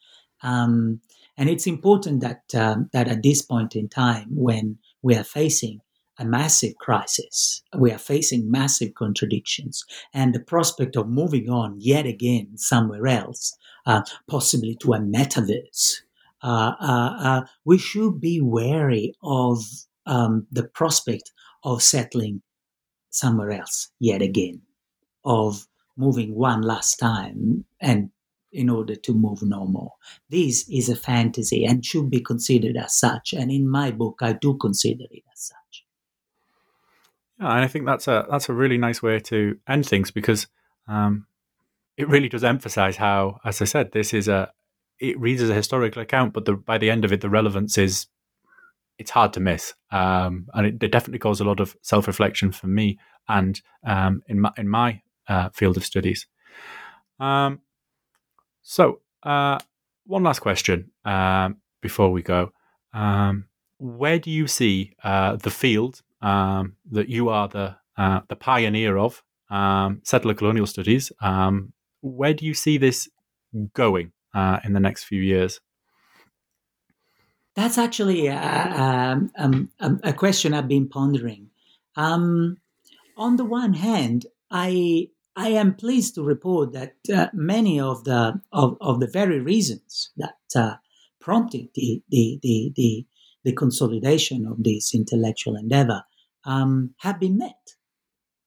Um, 0.43 1.01
and 1.35 1.49
it's 1.49 1.65
important 1.65 2.21
that 2.21 2.43
um, 2.55 2.89
that 2.93 3.07
at 3.07 3.23
this 3.23 3.41
point 3.41 3.75
in 3.75 3.89
time, 3.89 4.27
when 4.35 4.77
we 5.01 5.15
are 5.15 5.23
facing 5.23 5.81
a 6.19 6.25
massive 6.25 6.75
crisis, 6.75 7.63
we 7.75 7.91
are 7.91 7.97
facing 7.97 8.51
massive 8.51 8.93
contradictions, 8.93 9.83
and 10.13 10.35
the 10.35 10.39
prospect 10.39 10.95
of 10.95 11.09
moving 11.09 11.49
on 11.49 11.75
yet 11.79 12.05
again 12.05 12.57
somewhere 12.57 13.07
else, 13.07 13.57
uh, 13.87 14.01
possibly 14.27 14.75
to 14.75 14.93
a 14.93 14.99
metaverse, 14.99 16.01
uh, 16.43 16.73
uh, 16.79 17.13
uh 17.27 17.41
we 17.65 17.79
should 17.79 18.19
be 18.19 18.41
wary 18.41 19.15
of 19.23 19.63
um, 20.05 20.45
the 20.51 20.63
prospect 20.63 21.31
of 21.63 21.81
settling 21.81 22.41
somewhere 23.09 23.51
else 23.51 23.89
yet 23.99 24.21
again 24.21 24.61
of 25.23 25.67
moving 25.97 26.33
one 26.35 26.61
last 26.61 26.95
time 26.95 27.65
and 27.79 28.09
in 28.51 28.69
order 28.69 28.95
to 28.95 29.13
move 29.13 29.41
no 29.41 29.65
more. 29.65 29.93
This 30.29 30.67
is 30.69 30.89
a 30.89 30.95
fantasy 30.95 31.65
and 31.65 31.85
should 31.85 32.09
be 32.09 32.19
considered 32.19 32.75
as 32.75 32.97
such. 32.97 33.33
And 33.33 33.51
in 33.51 33.69
my 33.69 33.91
book, 33.91 34.19
I 34.21 34.33
do 34.33 34.57
consider 34.57 35.05
it 35.09 35.23
as 35.31 35.41
such. 35.41 35.85
Yeah, 37.39 37.55
and 37.55 37.63
I 37.63 37.67
think 37.67 37.85
that's 37.85 38.07
a 38.07 38.25
that's 38.29 38.49
a 38.49 38.53
really 38.53 38.77
nice 38.77 39.01
way 39.01 39.19
to 39.19 39.57
end 39.67 39.85
things 39.85 40.11
because 40.11 40.47
um, 40.87 41.27
it 41.97 42.09
really 42.09 42.29
does 42.29 42.43
emphasize 42.43 42.97
how, 42.97 43.39
as 43.45 43.61
I 43.61 43.65
said, 43.65 43.91
this 43.91 44.13
is 44.13 44.27
a 44.27 44.51
it 44.99 45.19
reads 45.19 45.41
as 45.41 45.49
a 45.49 45.55
historical 45.55 46.01
account, 46.01 46.33
but 46.33 46.45
the, 46.45 46.53
by 46.53 46.77
the 46.77 46.91
end 46.91 47.03
of 47.03 47.11
it, 47.11 47.21
the 47.21 47.29
relevance 47.29 47.77
is 47.77 48.05
it's 49.01 49.11
hard 49.11 49.33
to 49.33 49.39
miss, 49.39 49.73
um, 49.91 50.47
and 50.53 50.67
it, 50.67 50.83
it, 50.83 50.91
definitely 50.91 51.19
caused 51.19 51.41
a 51.41 51.43
lot 51.43 51.59
of 51.59 51.75
self 51.81 52.07
reflection 52.07 52.51
for 52.51 52.67
me 52.67 52.99
and 53.27 53.59
um, 53.85 54.21
in 54.27 54.39
my 54.39 54.51
in 54.57 54.69
my 54.69 55.01
uh, 55.27 55.49
field 55.49 55.75
of 55.75 55.83
studies. 55.83 56.27
Um, 57.19 57.61
so, 58.61 59.01
uh, 59.23 59.57
one 60.05 60.23
last 60.23 60.39
question 60.39 60.91
um, 61.03 61.57
before 61.81 62.11
we 62.11 62.21
go. 62.21 62.51
Um, 62.93 63.45
where 63.79 64.19
do 64.19 64.29
you 64.29 64.47
see 64.47 64.93
uh, 65.03 65.37
the 65.37 65.49
field 65.49 66.01
um, 66.21 66.75
that 66.91 67.09
you 67.09 67.29
are 67.29 67.47
the 67.47 67.75
uh, 67.97 68.21
the 68.29 68.35
pioneer 68.35 68.97
of 68.97 69.23
settler 70.03 70.35
colonial 70.35 70.67
studies? 70.67 71.11
Where 72.03 72.33
do 72.33 72.45
you 72.45 72.53
see 72.53 72.77
this 72.77 73.09
going 73.73 74.11
uh, 74.33 74.59
in 74.63 74.73
the 74.73 74.79
next 74.79 75.05
few 75.05 75.21
years? 75.21 75.59
That's 77.55 77.77
actually 77.77 78.27
a, 78.27 78.35
a, 78.35 79.29
a, 79.79 79.91
a 80.03 80.13
question 80.13 80.53
I've 80.53 80.67
been 80.67 80.87
pondering. 80.87 81.49
on 83.17 83.35
the 83.35 83.45
one 83.45 83.73
hand, 83.73 84.25
I 84.49 85.09
I 85.35 85.49
am 85.49 85.75
pleased 85.75 86.15
to 86.15 86.23
report 86.23 86.73
that 86.73 86.95
uh, 87.13 87.27
many 87.33 87.79
of 87.79 88.03
the 88.03 88.41
of, 88.51 88.77
of 88.81 88.99
the 88.99 89.07
very 89.07 89.39
reasons 89.39 90.11
that 90.17 90.37
uh, 90.55 90.75
prompted 91.21 91.69
the, 91.75 92.03
the, 92.09 92.39
the, 92.41 92.73
the, 92.75 93.05
the 93.45 93.53
consolidation 93.53 94.45
of 94.45 94.63
this 94.63 94.93
intellectual 94.93 95.55
endeavor 95.55 96.03
um, 96.43 96.93
have 96.99 97.19
been 97.19 97.37
met. 97.37 97.75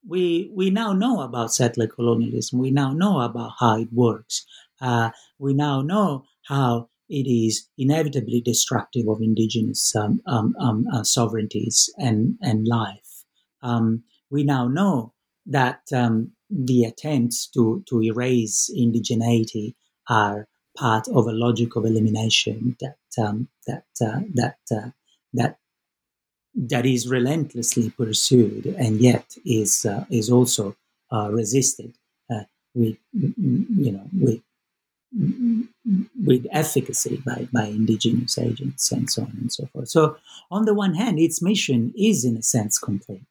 We, 0.07 0.51
we 0.53 0.69
now 0.69 0.93
know 0.93 1.23
about 1.23 1.55
settler 1.55 1.87
colonialism. 1.87 2.59
We 2.59 2.71
now 2.71 2.93
know 2.93 3.21
about 3.21 3.53
how 3.59 3.79
it 3.79 3.89
works. 3.91 4.45
Uh, 4.81 5.11
we 5.39 5.55
now 5.55 5.81
know 5.81 6.25
how 6.47 6.91
it 7.09 7.29
is 7.29 7.69
inevitably 7.77 8.41
destructive 8.41 9.09
of 9.09 9.21
indigenous 9.21 9.95
um, 9.97 10.21
um, 10.27 10.55
um 10.61 10.87
uh, 10.93 11.03
sovereignties 11.03 11.91
and, 11.99 12.37
and 12.41 12.67
life. 12.67 13.25
Um, 13.63 14.05
we 14.31 14.45
now 14.45 14.69
know 14.69 15.13
that 15.47 15.81
um, 15.93 16.33
the 16.51 16.85
attempts 16.85 17.47
to, 17.49 17.85
to 17.89 18.03
erase 18.03 18.71
indigeneity 18.77 19.75
are 20.09 20.47
part 20.77 21.09
of 21.09 21.27
a 21.27 21.33
logic 21.33 21.77
of 21.77 21.85
elimination 21.85 22.77
that 22.81 22.97
um, 23.23 23.49
that 23.67 23.85
uh, 24.05 24.21
that 24.35 24.59
uh, 24.73 24.91
that 25.33 25.59
that 26.55 26.87
is 26.87 27.09
relentlessly 27.09 27.91
pursued 27.91 28.67
and 28.67 29.01
yet 29.01 29.37
is 29.45 29.87
uh, 29.87 30.05
is 30.11 30.31
also 30.31 30.77
uh, 31.13 31.31
resisted 31.31 31.95
uh, 32.31 32.45
with 32.75 32.97
you 33.13 33.93
know 33.93 34.09
with 34.13 34.41
with 36.25 36.47
efficacy 36.51 37.23
by, 37.27 37.47
by 37.53 37.67
indigenous 37.67 38.39
agents 38.39 38.91
and 38.91 39.11
so 39.11 39.23
on 39.23 39.37
and 39.41 39.53
so 39.53 39.67
forth. 39.67 39.89
So 39.89 40.17
on 40.51 40.65
the 40.65 40.75
one 40.75 40.95
hand, 40.95 41.19
its 41.19 41.43
mission 41.43 41.93
is 41.97 42.25
in 42.25 42.37
a 42.37 42.43
sense 42.43 42.79
complete. 42.79 43.27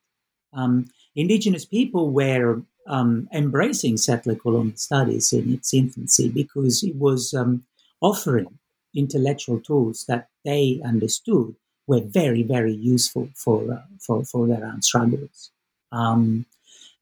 Um, 0.54 0.90
indigenous 1.16 1.66
people 1.66 2.12
were 2.12 2.62
um, 2.88 3.28
embracing 3.34 3.98
settler 3.98 4.36
colonial 4.36 4.78
studies 4.78 5.34
in 5.34 5.52
its 5.54 5.74
infancy 5.74 6.30
because 6.30 6.84
it 6.84 6.96
was 6.96 7.34
um, 7.34 7.64
offering 8.02 8.60
intellectual 8.96 9.60
tools 9.60 10.06
that 10.08 10.30
they 10.46 10.82
understood 10.86 11.56
were 11.88 12.02
very, 12.02 12.44
very 12.44 12.74
useful 12.74 13.30
for 13.34 13.74
uh, 13.74 13.82
for, 14.00 14.24
for 14.24 14.48
their 14.48 14.66
own 14.66 14.82
struggles. 14.82 15.52
Um, 15.92 16.46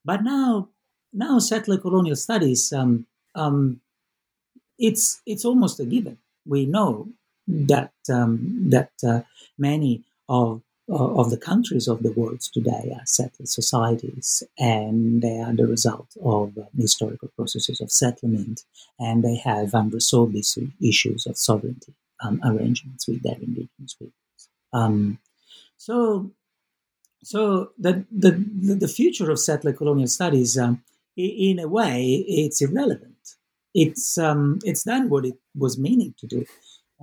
but 0.04 0.24
now, 0.24 0.70
now 1.14 1.40
settler 1.40 1.78
colonial 1.78 2.16
studies, 2.16 2.74
um, 2.74 3.06
um, 3.36 3.82
it's 4.82 5.22
it's 5.26 5.46
almost 5.46 5.80
a 5.80 5.86
given. 5.86 6.17
We 6.46 6.65
know 6.65 7.08
that 7.48 7.94
um, 8.10 8.70
that 8.70 8.91
uh, 9.08 9.22
many 9.58 10.04
of 10.28 10.62
of 10.89 11.30
the 11.30 11.38
countries 11.38 11.88
of 11.88 12.04
the 12.04 12.12
world 12.12 12.41
today 12.41 12.94
are 12.94 13.06
settled 13.06 13.48
societies, 13.48 14.44
and 14.60 15.22
they 15.22 15.39
are 15.39 15.54
the 15.54 15.67
result 15.67 16.10
of 16.22 16.58
uh, 16.58 16.63
historical 16.76 17.30
processes 17.36 17.80
of 17.80 17.91
settlement, 17.91 18.63
and 19.00 19.24
they 19.24 19.38
have 19.38 19.74
unresolved 19.74 20.36
issues 20.82 21.26
of 21.26 21.38
sovereignty 21.38 21.94
um, 22.24 22.41
arrangements 22.43 23.08
with 23.08 23.22
their 23.24 23.36
indigenous 23.36 23.93
peoples. 23.93 24.49
Um, 24.74 25.20
so, 25.78 26.32
so 27.24 27.72
the, 27.78 28.06
the 28.12 28.32
the 28.32 28.88
future 28.88 29.32
of 29.32 29.39
settler 29.39 29.74
colonial 29.74 30.08
studies, 30.08 30.58
um, 30.58 30.84
in 31.16 31.60
a 31.60 31.68
way, 31.68 32.26
it's 32.28 32.62
irrelevant. 32.62 33.11
It's 33.74 34.17
um, 34.17 34.59
it's 34.63 34.84
done 34.84 35.09
what 35.09 35.26
it 35.26 35.36
was 35.55 35.78
meaning 35.78 36.13
to 36.19 36.28
do. 36.28 36.45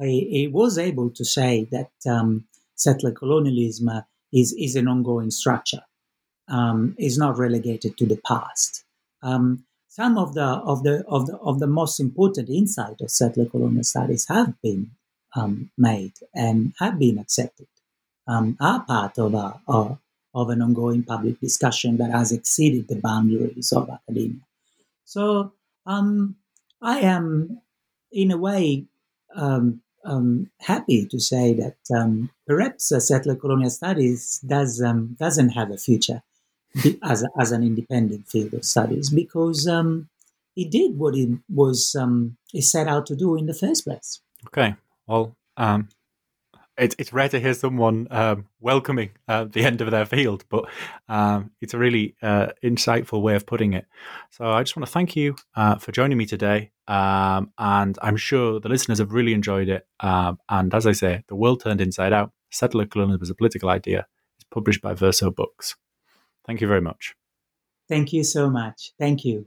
It, 0.00 0.52
was 0.52 0.78
able 0.78 1.10
to 1.10 1.24
say 1.24 1.66
that 1.72 1.90
um, 2.08 2.44
settler 2.76 3.10
colonialism 3.10 3.88
uh, 3.88 4.02
is, 4.32 4.52
is 4.52 4.76
an 4.76 4.86
ongoing 4.86 5.30
structure, 5.30 5.82
um, 6.48 6.94
is 6.98 7.18
not 7.18 7.36
relegated 7.36 7.96
to 7.98 8.06
the 8.06 8.20
past. 8.26 8.84
Um, 9.22 9.64
some 9.88 10.16
of 10.16 10.34
the, 10.34 10.44
of, 10.44 10.84
the, 10.84 11.04
of, 11.08 11.26
the, 11.26 11.36
of 11.38 11.58
the 11.58 11.66
most 11.66 11.98
important 11.98 12.48
insight 12.48 13.00
of 13.00 13.10
settler 13.10 13.46
colonial 13.46 13.82
studies 13.82 14.26
have 14.28 14.54
been 14.62 14.92
um, 15.34 15.70
made 15.76 16.12
and 16.34 16.72
have 16.78 16.98
been 16.98 17.18
accepted, 17.18 17.66
um, 18.28 18.56
are 18.60 18.84
part 18.84 19.18
of, 19.18 19.34
a, 19.34 19.60
of, 19.66 19.98
of 20.34 20.50
an 20.50 20.62
ongoing 20.62 21.02
public 21.02 21.40
discussion 21.40 21.96
that 21.96 22.12
has 22.12 22.30
exceeded 22.30 22.86
the 22.86 23.00
boundaries 23.00 23.72
of 23.72 23.90
academia. 23.90 24.42
So 25.04 25.52
um, 25.86 26.36
I 26.80 27.00
am, 27.00 27.60
in 28.12 28.30
a 28.30 28.36
way, 28.36 28.84
um, 29.34 29.82
um, 30.04 30.50
happy 30.60 31.06
to 31.06 31.20
say 31.20 31.52
that 31.54 31.76
um, 31.94 32.30
perhaps 32.46 32.92
settler 33.06 33.36
colonial 33.36 33.70
studies 33.70 34.40
does 34.46 34.80
um, 34.80 35.16
doesn't 35.18 35.50
have 35.50 35.70
a 35.70 35.76
future 35.76 36.22
as, 37.02 37.22
a, 37.22 37.28
as 37.40 37.52
an 37.52 37.62
independent 37.62 38.28
field 38.28 38.54
of 38.54 38.64
studies 38.64 39.10
because 39.10 39.66
um, 39.66 40.08
it 40.56 40.70
did 40.70 40.98
what 40.98 41.14
it 41.14 41.28
was 41.52 41.94
um, 41.94 42.36
it 42.54 42.62
set 42.62 42.88
out 42.88 43.06
to 43.06 43.16
do 43.16 43.36
in 43.36 43.46
the 43.46 43.54
first 43.54 43.84
place. 43.84 44.20
Okay, 44.46 44.76
well, 45.06 45.36
um, 45.56 45.88
it's 46.78 46.94
it's 46.98 47.12
rare 47.12 47.28
to 47.28 47.40
hear 47.40 47.54
someone 47.54 48.06
um, 48.10 48.46
welcoming 48.60 49.10
uh, 49.26 49.44
the 49.44 49.64
end 49.64 49.80
of 49.80 49.90
their 49.90 50.06
field, 50.06 50.44
but 50.48 50.64
um, 51.08 51.50
it's 51.60 51.74
a 51.74 51.78
really 51.78 52.14
uh, 52.22 52.48
insightful 52.62 53.20
way 53.20 53.34
of 53.34 53.46
putting 53.46 53.72
it. 53.72 53.86
So 54.30 54.50
I 54.50 54.62
just 54.62 54.76
want 54.76 54.86
to 54.86 54.92
thank 54.92 55.16
you 55.16 55.36
uh, 55.56 55.76
for 55.76 55.92
joining 55.92 56.18
me 56.18 56.26
today, 56.26 56.70
um, 56.86 57.52
and 57.58 57.98
I'm 58.00 58.16
sure 58.16 58.60
the 58.60 58.68
listeners 58.68 58.98
have 58.98 59.12
really 59.12 59.34
enjoyed 59.34 59.68
it. 59.68 59.86
Um, 60.00 60.38
and 60.48 60.72
as 60.74 60.86
I 60.86 60.92
say, 60.92 61.24
the 61.28 61.36
world 61.36 61.62
turned 61.62 61.80
inside 61.80 62.12
out. 62.12 62.32
Settler 62.50 62.86
colonialism 62.86 63.22
as 63.22 63.30
a 63.30 63.34
political 63.34 63.68
idea 63.68 64.06
It's 64.36 64.46
published 64.50 64.80
by 64.80 64.94
Verso 64.94 65.30
Books. 65.30 65.76
Thank 66.46 66.62
you 66.62 66.68
very 66.68 66.80
much. 66.80 67.14
Thank 67.88 68.12
you 68.12 68.24
so 68.24 68.48
much. 68.48 68.92
Thank 68.98 69.24
you. 69.24 69.46